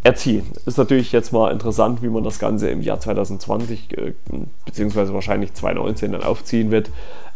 erzielen. 0.04 0.52
Ist 0.66 0.78
natürlich 0.78 1.12
jetzt 1.12 1.34
mal 1.34 1.52
interessant, 1.52 2.02
wie 2.02 2.10
man 2.10 2.24
das 2.24 2.40
Ganze 2.40 2.70
im 2.70 2.82
Jahr 2.82 3.00
2020 3.00 3.98
äh, 3.98 4.14
beziehungsweise 4.66 5.14
wahrscheinlich 5.14 5.54
2019 5.54 6.14
dann 6.14 6.24
aufziehen 6.24 6.72
wird, 6.72 6.90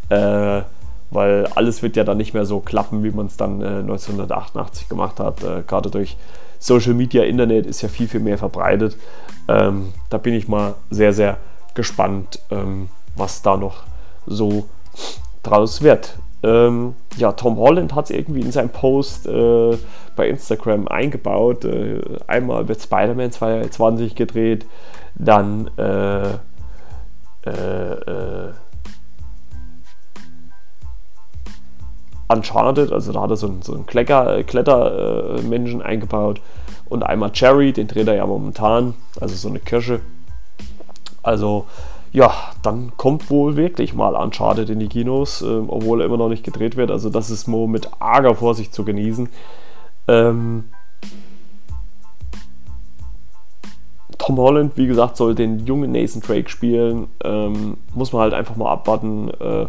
äh, 0.09 0.61
weil 1.09 1.47
alles 1.55 1.83
wird 1.83 1.97
ja 1.97 2.03
dann 2.03 2.17
nicht 2.17 2.33
mehr 2.33 2.45
so 2.45 2.59
klappen, 2.59 3.03
wie 3.03 3.11
man 3.11 3.25
es 3.25 3.37
dann 3.37 3.61
äh, 3.61 3.79
1988 3.79 4.87
gemacht 4.87 5.19
hat. 5.19 5.43
Äh, 5.43 5.63
gerade 5.67 5.89
durch 5.89 6.17
Social 6.59 6.93
Media, 6.93 7.23
Internet 7.23 7.65
ist 7.65 7.81
ja 7.81 7.89
viel, 7.89 8.07
viel 8.07 8.19
mehr 8.19 8.37
verbreitet. 8.37 8.95
Ähm, 9.47 9.93
da 10.09 10.17
bin 10.17 10.33
ich 10.33 10.47
mal 10.47 10.75
sehr, 10.89 11.11
sehr 11.11 11.37
gespannt, 11.73 12.39
ähm, 12.51 12.89
was 13.15 13.41
da 13.41 13.57
noch 13.57 13.83
so 14.25 14.69
draus 15.43 15.81
wird. 15.81 16.15
Ähm, 16.43 16.95
ja, 17.17 17.33
Tom 17.33 17.57
Holland 17.57 17.93
hat 17.93 18.05
es 18.05 18.11
irgendwie 18.11 18.41
in 18.41 18.51
seinem 18.51 18.69
Post 18.69 19.27
äh, 19.27 19.77
bei 20.15 20.27
Instagram 20.27 20.87
eingebaut. 20.87 21.65
Äh, 21.65 22.01
einmal 22.27 22.67
wird 22.67 22.81
Spider-Man 22.81 23.31
2020 23.31 24.15
gedreht, 24.15 24.65
dann 25.15 25.69
äh, 25.77 26.31
äh, 27.45 27.49
äh, 27.49 28.53
Uncharted, 32.27 32.91
also 32.93 33.11
da 33.11 33.21
hat 33.21 33.29
er 33.29 33.35
so 33.35 33.47
einen, 33.47 33.61
so 33.61 33.73
einen 33.73 33.85
Klecker, 33.85 34.41
Klettermenschen 34.43 35.81
eingebaut 35.81 36.41
und 36.85 37.03
einmal 37.03 37.31
Cherry, 37.31 37.73
den 37.73 37.87
dreht 37.87 38.07
er 38.07 38.15
ja 38.15 38.25
momentan, 38.25 38.93
also 39.19 39.35
so 39.35 39.49
eine 39.49 39.59
Kirsche. 39.59 39.99
Also 41.23 41.67
ja, 42.11 42.33
dann 42.61 42.91
kommt 42.97 43.29
wohl 43.29 43.55
wirklich 43.55 43.93
mal 43.93 44.15
Uncharted 44.15 44.69
in 44.69 44.79
die 44.79 44.87
Kinos, 44.87 45.41
äh, 45.41 45.45
obwohl 45.45 46.01
er 46.01 46.07
immer 46.07 46.17
noch 46.17 46.29
nicht 46.29 46.43
gedreht 46.43 46.75
wird. 46.75 46.91
Also 46.91 47.09
das 47.09 47.29
ist 47.29 47.47
nur 47.47 47.67
mit 47.67 47.89
arger 47.99 48.35
Vorsicht 48.35 48.73
zu 48.73 48.83
genießen. 48.83 49.29
Ähm, 50.07 50.65
Tom 54.17 54.37
Holland, 54.37 54.73
wie 54.75 54.87
gesagt, 54.87 55.17
soll 55.17 55.35
den 55.35 55.65
jungen 55.65 55.91
Nathan 55.91 56.21
Drake 56.21 56.49
spielen. 56.49 57.07
Ähm, 57.23 57.77
muss 57.93 58.13
man 58.13 58.23
halt 58.23 58.33
einfach 58.33 58.55
mal 58.55 58.71
abwarten. 58.71 59.29
Äh, 59.39 59.67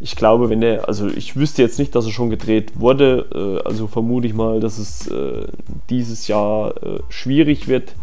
ich 0.00 0.16
glaube, 0.16 0.50
wenn 0.50 0.60
der, 0.60 0.88
also 0.88 1.08
ich 1.08 1.36
wüsste 1.36 1.62
jetzt 1.62 1.78
nicht, 1.78 1.94
dass 1.94 2.06
er 2.06 2.12
schon 2.12 2.30
gedreht 2.30 2.72
wurde. 2.80 3.60
Äh, 3.64 3.68
also 3.68 3.86
vermute 3.86 4.26
ich 4.26 4.34
mal, 4.34 4.60
dass 4.60 4.78
es 4.78 5.08
äh, 5.08 5.46
dieses 5.90 6.28
Jahr 6.28 6.74
äh, 6.82 7.00
schwierig 7.08 7.68
wird, 7.68 7.94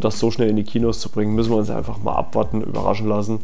das 0.00 0.18
so 0.18 0.30
schnell 0.30 0.48
in 0.48 0.56
die 0.56 0.64
Kinos 0.64 1.00
zu 1.00 1.10
bringen. 1.10 1.34
Müssen 1.34 1.50
wir 1.50 1.56
uns 1.56 1.70
einfach 1.70 1.98
mal 1.98 2.14
abwarten, 2.14 2.62
überraschen 2.62 3.08
lassen. 3.08 3.40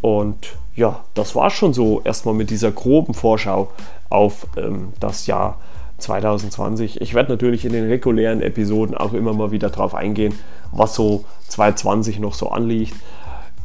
Und 0.00 0.56
ja, 0.74 1.00
das 1.14 1.34
war 1.34 1.50
schon 1.50 1.74
so 1.74 2.00
erstmal 2.04 2.34
mit 2.34 2.50
dieser 2.50 2.70
groben 2.70 3.14
Vorschau 3.14 3.70
auf 4.10 4.46
ähm, 4.56 4.92
das 5.00 5.26
Jahr 5.26 5.58
2020. 5.98 7.00
Ich 7.00 7.14
werde 7.14 7.32
natürlich 7.32 7.64
in 7.64 7.72
den 7.72 7.86
regulären 7.86 8.40
Episoden 8.40 8.96
auch 8.96 9.12
immer 9.12 9.32
mal 9.32 9.50
wieder 9.50 9.70
drauf 9.70 9.94
eingehen, 9.94 10.34
was 10.70 10.94
so 10.94 11.24
2020 11.48 12.20
noch 12.20 12.34
so 12.34 12.50
anliegt. 12.50 12.94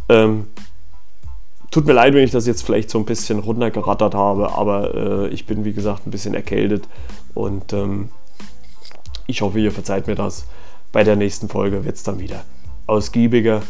Ähm, 0.10 0.48
tut 1.70 1.86
mir 1.86 1.94
leid, 1.94 2.14
wenn 2.14 2.24
ich 2.24 2.32
das 2.32 2.48
jetzt 2.48 2.64
vielleicht 2.64 2.90
so 2.90 2.98
ein 2.98 3.06
bisschen 3.06 3.40
runtergerattert 3.40 4.16
habe, 4.16 4.54
aber 4.54 4.96
äh, 4.96 5.28
ich 5.30 5.46
bin 5.46 5.66
wie 5.66 5.74
gesagt 5.74 6.08
ein 6.08 6.12
bisschen 6.12 6.34
erkältet 6.34 6.88
und 7.34 7.74
ähm, 7.74 8.10
ich 9.28 9.42
hoffe, 9.42 9.60
ihr 9.60 9.72
verzeiht 9.72 10.08
mir 10.08 10.16
das. 10.16 10.46
Bei 10.94 11.04
der 11.04 11.18
nächsten 11.18 11.50
Folge 11.50 11.84
wird 11.84 11.96
es 11.96 12.04
dann 12.04 12.20
wieder 12.20 12.46
ausgiebiger. 12.88 13.64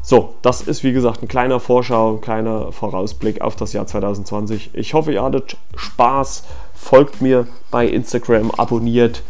So, 0.00 0.34
das 0.42 0.62
ist 0.62 0.82
wie 0.84 0.92
gesagt 0.92 1.22
ein 1.22 1.28
kleiner 1.28 1.60
Vorschau, 1.60 2.14
ein 2.14 2.20
kleiner 2.20 2.72
Vorausblick 2.72 3.40
auf 3.40 3.56
das 3.56 3.72
Jahr 3.72 3.86
2020. 3.86 4.70
Ich 4.72 4.94
hoffe, 4.94 5.12
ihr 5.12 5.22
hattet 5.22 5.56
Spaß. 5.76 6.44
Folgt 6.74 7.20
mir 7.20 7.46
bei 7.70 7.86
Instagram, 7.86 8.50
abonniert. 8.52 9.22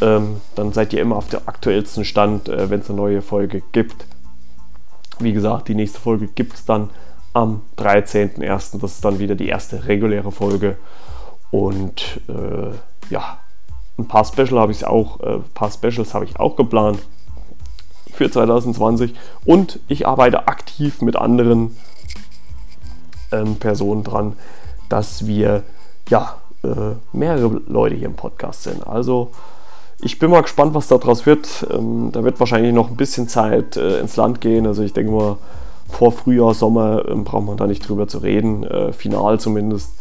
Ähm, 0.00 0.40
dann 0.54 0.72
seid 0.72 0.92
ihr 0.92 1.02
immer 1.02 1.16
auf 1.16 1.28
der 1.28 1.48
aktuellsten 1.48 2.04
Stand, 2.04 2.48
äh, 2.48 2.70
wenn 2.70 2.80
es 2.80 2.88
eine 2.88 2.96
neue 2.96 3.20
Folge 3.20 3.62
gibt. 3.72 4.06
Wie 5.18 5.32
gesagt, 5.32 5.68
die 5.68 5.74
nächste 5.74 6.00
Folge 6.00 6.28
gibt 6.28 6.54
es 6.54 6.64
dann 6.64 6.90
am 7.32 7.62
13.01. 7.78 8.80
Das 8.80 8.92
ist 8.92 9.04
dann 9.04 9.18
wieder 9.18 9.34
die 9.34 9.48
erste 9.48 9.86
reguläre 9.86 10.30
Folge. 10.30 10.76
Und 11.50 12.20
äh, 12.28 12.72
ja, 13.10 13.38
ein 13.98 14.08
paar 14.08 14.24
Special 14.24 14.58
habe 14.58 14.72
ich 14.72 14.86
auch, 14.86 15.20
äh, 15.20 15.38
paar 15.54 15.70
Specials 15.70 16.14
habe 16.14 16.24
ich 16.24 16.38
auch 16.38 16.56
geplant 16.56 17.00
für 18.12 18.30
2020 18.30 19.14
und 19.44 19.80
ich 19.88 20.06
arbeite 20.06 20.48
aktiv 20.48 21.02
mit 21.02 21.16
anderen 21.16 21.76
ähm, 23.32 23.56
Personen 23.56 24.04
dran, 24.04 24.34
dass 24.88 25.26
wir 25.26 25.62
ja 26.08 26.36
äh, 26.62 26.94
mehrere 27.12 27.60
Leute 27.66 27.94
hier 27.94 28.06
im 28.06 28.14
Podcast 28.14 28.62
sind. 28.64 28.86
Also 28.86 29.30
ich 30.00 30.18
bin 30.18 30.30
mal 30.30 30.42
gespannt, 30.42 30.74
was 30.74 30.88
daraus 30.88 31.26
wird. 31.26 31.66
Ähm, 31.70 32.10
da 32.12 32.22
wird 32.22 32.38
wahrscheinlich 32.38 32.74
noch 32.74 32.90
ein 32.90 32.96
bisschen 32.96 33.28
Zeit 33.28 33.76
äh, 33.76 34.00
ins 34.00 34.16
Land 34.16 34.40
gehen. 34.40 34.66
Also 34.66 34.82
ich 34.82 34.92
denke 34.92 35.12
mal, 35.12 35.36
vor 35.88 36.12
Frühjahr, 36.12 36.54
Sommer 36.54 37.08
ähm, 37.08 37.24
braucht 37.24 37.46
man 37.46 37.56
da 37.56 37.66
nicht 37.66 37.88
drüber 37.88 38.08
zu 38.08 38.18
reden. 38.18 38.64
Äh, 38.64 38.92
final 38.92 39.40
zumindest. 39.40 39.92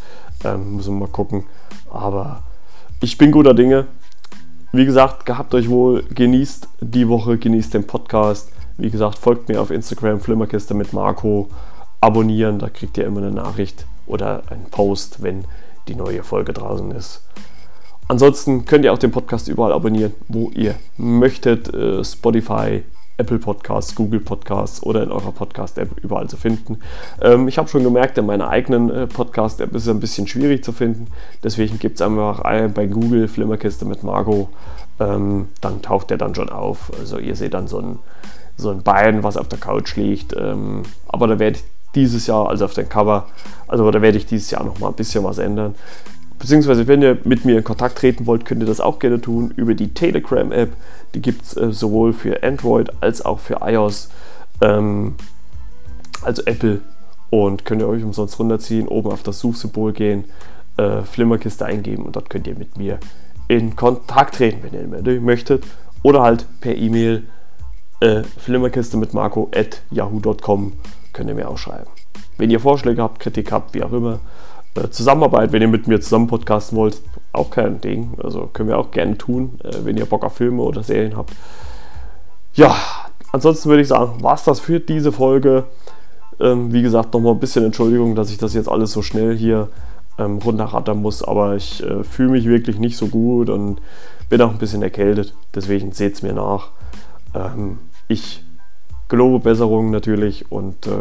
Ähm, 0.44 0.78
müssen 0.78 0.96
wir 0.96 1.08
mal 1.08 1.12
gucken. 1.12 1.46
Aber 1.92 2.44
ich 3.06 3.20
bin 3.20 3.30
guter 3.30 3.54
Dinge. 3.54 3.86
Wie 4.72 4.84
gesagt, 4.84 5.28
gehabt 5.28 5.54
euch 5.54 5.70
wohl, 5.70 6.02
genießt 6.06 6.68
die 6.82 7.08
Woche, 7.08 7.38
genießt 7.38 7.76
den 7.76 7.86
Podcast. 7.86 8.52
Wie 8.80 8.90
gesagt, 8.90 9.20
folgt 9.20 9.48
mir 9.48 9.62
auf 9.62 9.70
Instagram, 9.70 10.20
Flimmerkiste 10.20 10.74
mit 10.74 10.92
Marco. 10.92 11.48
Abonnieren, 12.02 12.58
da 12.58 12.68
kriegt 12.68 12.98
ihr 12.98 13.06
immer 13.06 13.20
eine 13.20 13.30
Nachricht 13.30 13.86
oder 14.08 14.42
einen 14.50 14.72
Post, 14.72 15.22
wenn 15.22 15.46
die 15.88 15.94
neue 15.94 16.24
Folge 16.24 16.52
draußen 16.52 16.90
ist. 16.94 17.22
Ansonsten 18.08 18.66
könnt 18.66 18.86
ihr 18.86 18.92
auch 18.92 18.98
den 18.98 19.12
Podcast 19.12 19.50
überall 19.50 19.72
abonnieren, 19.72 20.14
wo 20.28 20.50
ihr 20.56 20.74
möchtet. 20.98 21.72
Äh, 21.76 22.04
Spotify, 22.04 22.82
Apple 23.18 23.40
Podcasts, 23.40 23.96
Google 23.96 24.20
Podcasts 24.20 24.84
oder 24.84 25.04
in 25.04 25.12
eurer 25.12 25.32
Podcast-App 25.32 26.04
überall 26.04 26.28
zu 26.28 26.38
finden. 26.38 26.80
Ähm, 27.22 27.48
ich 27.48 27.58
habe 27.58 27.70
schon 27.70 27.84
gemerkt, 27.84 28.18
in 28.18 28.26
meiner 28.26 28.50
eigenen 28.50 28.90
äh, 28.90 29.08
Podcast-App 29.08 29.74
ist 29.74 29.84
es 29.84 29.90
ein 29.90 30.00
bisschen 30.00 30.28
schwierig 30.28 30.64
zu 30.64 30.72
finden. 30.72 31.08
Deswegen 31.44 31.80
gibt 31.80 31.96
es 31.96 32.02
einfach 32.02 32.42
bei 32.70 32.88
Google 32.88 33.28
Flimmerkiste 33.28 33.86
mit 33.86 34.04
Margot. 34.04 34.50
Ähm, 35.00 35.50
dann 35.62 35.82
taucht 35.82 36.10
der 36.10 36.18
dann 36.18 36.36
schon 36.36 36.50
auf. 36.50 36.92
Also 37.00 37.18
ihr 37.18 37.36
seht 37.36 37.54
dann 37.54 37.68
so 37.68 37.80
ein, 37.80 38.00
so 38.58 38.70
ein 38.70 38.84
Bein, 38.84 39.24
was 39.24 39.38
auf 39.38 39.48
der 39.48 39.60
Couch 39.60 39.96
liegt. 39.96 40.36
Ähm, 40.38 40.84
aber 41.08 41.28
da 41.28 41.40
werde 41.40 41.58
ich 41.58 41.64
dieses 41.96 42.28
Jahr, 42.28 42.50
also 42.50 42.66
auf 42.66 42.74
dem 42.74 42.90
Cover, 42.90 43.28
also 43.68 43.90
da 43.90 44.02
werde 44.02 44.18
ich 44.18 44.26
dieses 44.26 44.52
Jahr 44.52 44.64
noch 44.64 44.80
mal 44.80 44.90
ein 44.90 44.94
bisschen 44.96 45.24
was 45.24 45.38
ändern. 45.38 45.76
Beziehungsweise, 46.46 46.86
wenn 46.86 47.02
ihr 47.02 47.18
mit 47.24 47.44
mir 47.44 47.58
in 47.58 47.64
Kontakt 47.64 47.98
treten 47.98 48.28
wollt, 48.28 48.46
könnt 48.46 48.62
ihr 48.62 48.68
das 48.68 48.80
auch 48.80 49.00
gerne 49.00 49.20
tun 49.20 49.52
über 49.56 49.74
die 49.74 49.96
Telegram-App. 49.96 50.74
Die 51.16 51.20
gibt 51.20 51.42
es 51.42 51.58
äh, 51.58 51.72
sowohl 51.72 52.14
für 52.14 52.44
Android 52.44 52.92
als 53.02 53.26
auch 53.26 53.40
für 53.40 53.62
iOS, 53.64 54.10
ähm, 54.62 55.16
also 56.22 56.44
Apple. 56.46 56.82
Und 57.32 57.66
könnt 57.66 57.82
ihr 57.82 57.88
euch 57.88 58.04
umsonst 58.04 58.38
runterziehen, 58.38 58.88
oben 58.88 59.10
auf 59.10 59.24
das 59.24 59.40
Suchsymbol 59.40 59.92
gehen, 59.92 60.26
äh, 60.78 61.02
Flimmerkiste 61.02 61.66
eingeben 61.66 62.06
und 62.06 62.16
dort 62.16 62.30
könnt 62.30 62.46
ihr 62.46 62.56
mit 62.56 62.78
mir 62.78 63.00
in 63.48 63.76
Kontakt 63.76 64.36
treten, 64.36 64.60
wenn 64.62 65.04
ihr 65.04 65.22
möchtet. 65.22 65.64
Oder 66.04 66.22
halt 66.22 66.46
per 66.62 66.76
E-Mail 66.76 67.24
äh, 68.02 68.22
flimmerkiste 68.22 68.98
mit 68.98 69.16
marco 69.16 69.50
at 69.56 69.82
yahoo.com 69.90 70.74
könnt 71.12 71.28
ihr 71.28 71.34
mir 71.34 71.50
auch 71.50 71.58
schreiben. 71.58 71.90
Wenn 72.38 72.52
ihr 72.52 72.60
Vorschläge 72.60 73.02
habt, 73.02 73.20
Kritik 73.20 73.52
habt, 73.52 73.74
wie 73.74 73.82
auch 73.82 73.94
immer, 73.94 74.20
Zusammenarbeit, 74.92 75.52
wenn 75.52 75.62
ihr 75.62 75.68
mit 75.68 75.88
mir 75.88 76.02
zusammen 76.02 76.28
podcasten 76.28 76.78
wollt, 76.78 77.02
auch 77.32 77.50
kein 77.50 77.82
Ding. 77.82 78.18
Also 78.22 78.50
können 78.52 78.70
wir 78.70 78.78
auch 78.78 78.92
gerne 78.92 79.18
tun, 79.18 79.60
äh, 79.64 79.72
wenn 79.84 79.98
ihr 79.98 80.06
Bock 80.06 80.24
auf 80.24 80.36
Filme 80.36 80.62
oder 80.62 80.84
Serien 80.84 81.16
habt. 81.16 81.34
Ja, 82.54 82.76
ansonsten 83.32 83.70
würde 83.70 83.82
ich 83.82 83.88
sagen, 83.88 84.22
war 84.22 84.36
es 84.36 84.44
das 84.44 84.60
für 84.60 84.80
diese 84.80 85.12
Folge. 85.12 85.66
Ähm, 86.40 86.74
wie 86.74 86.82
gesagt, 86.82 87.14
nochmal 87.14 87.34
ein 87.34 87.40
bisschen 87.40 87.64
Entschuldigung, 87.64 88.16
dass 88.16 88.32
ich 88.32 88.38
das 88.38 88.54
jetzt 88.54 88.70
alles 88.70 88.92
so 88.92 89.02
schnell 89.02 89.36
hier 89.36 89.70
ähm, 90.18 90.40
runterrattern 90.40 91.02
muss, 91.02 91.24
aber 91.24 91.56
ich 91.56 91.84
äh, 91.84 92.04
fühle 92.04 92.32
mich 92.32 92.46
wirklich 92.46 92.80
nicht 92.80 92.98
so 92.98 93.08
gut 93.08 93.50
und 93.50 93.82
bin 94.30 94.42
auch 94.42 94.52
ein 94.52 94.58
bisschen 94.58 94.82
erkältet. 94.82 95.34
Deswegen 95.54 95.92
seht 95.92 96.16
es 96.16 96.22
mir 96.22 96.34
nach. 96.34 96.72
Ähm, 97.34 97.80
ich 98.08 98.44
gelobe 99.08 99.40
Besserung 99.40 99.92
natürlich 99.92 100.52
und 100.52 100.88
äh, 100.88 100.92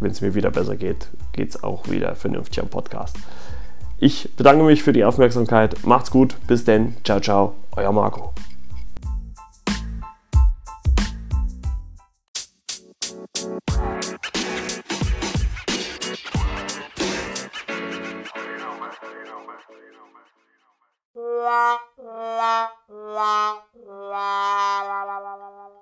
wenn 0.00 0.10
es 0.10 0.20
mir 0.20 0.34
wieder 0.34 0.50
besser 0.50 0.76
geht, 0.76 1.08
geht 1.32 1.50
es 1.50 1.62
auch 1.62 1.88
wieder 1.88 2.14
vernünftig 2.14 2.60
am 2.60 2.68
Podcast. 2.68 3.16
Ich 3.98 4.28
bedanke 4.36 4.64
mich 4.64 4.82
für 4.82 4.92
die 4.92 5.04
Aufmerksamkeit. 5.04 5.76
Macht's 5.84 6.10
gut. 6.10 6.34
Bis 6.46 6.64
denn. 6.64 6.94
Ciao, 7.04 7.20
ciao. 7.20 7.54
Euer 7.76 7.92
Marco. 7.92 8.32
la 21.14 21.78
la 21.98 22.70
la 24.88 25.04
la 25.06 25.18
la 25.20 25.36
la 25.36 25.48
la 25.50 25.73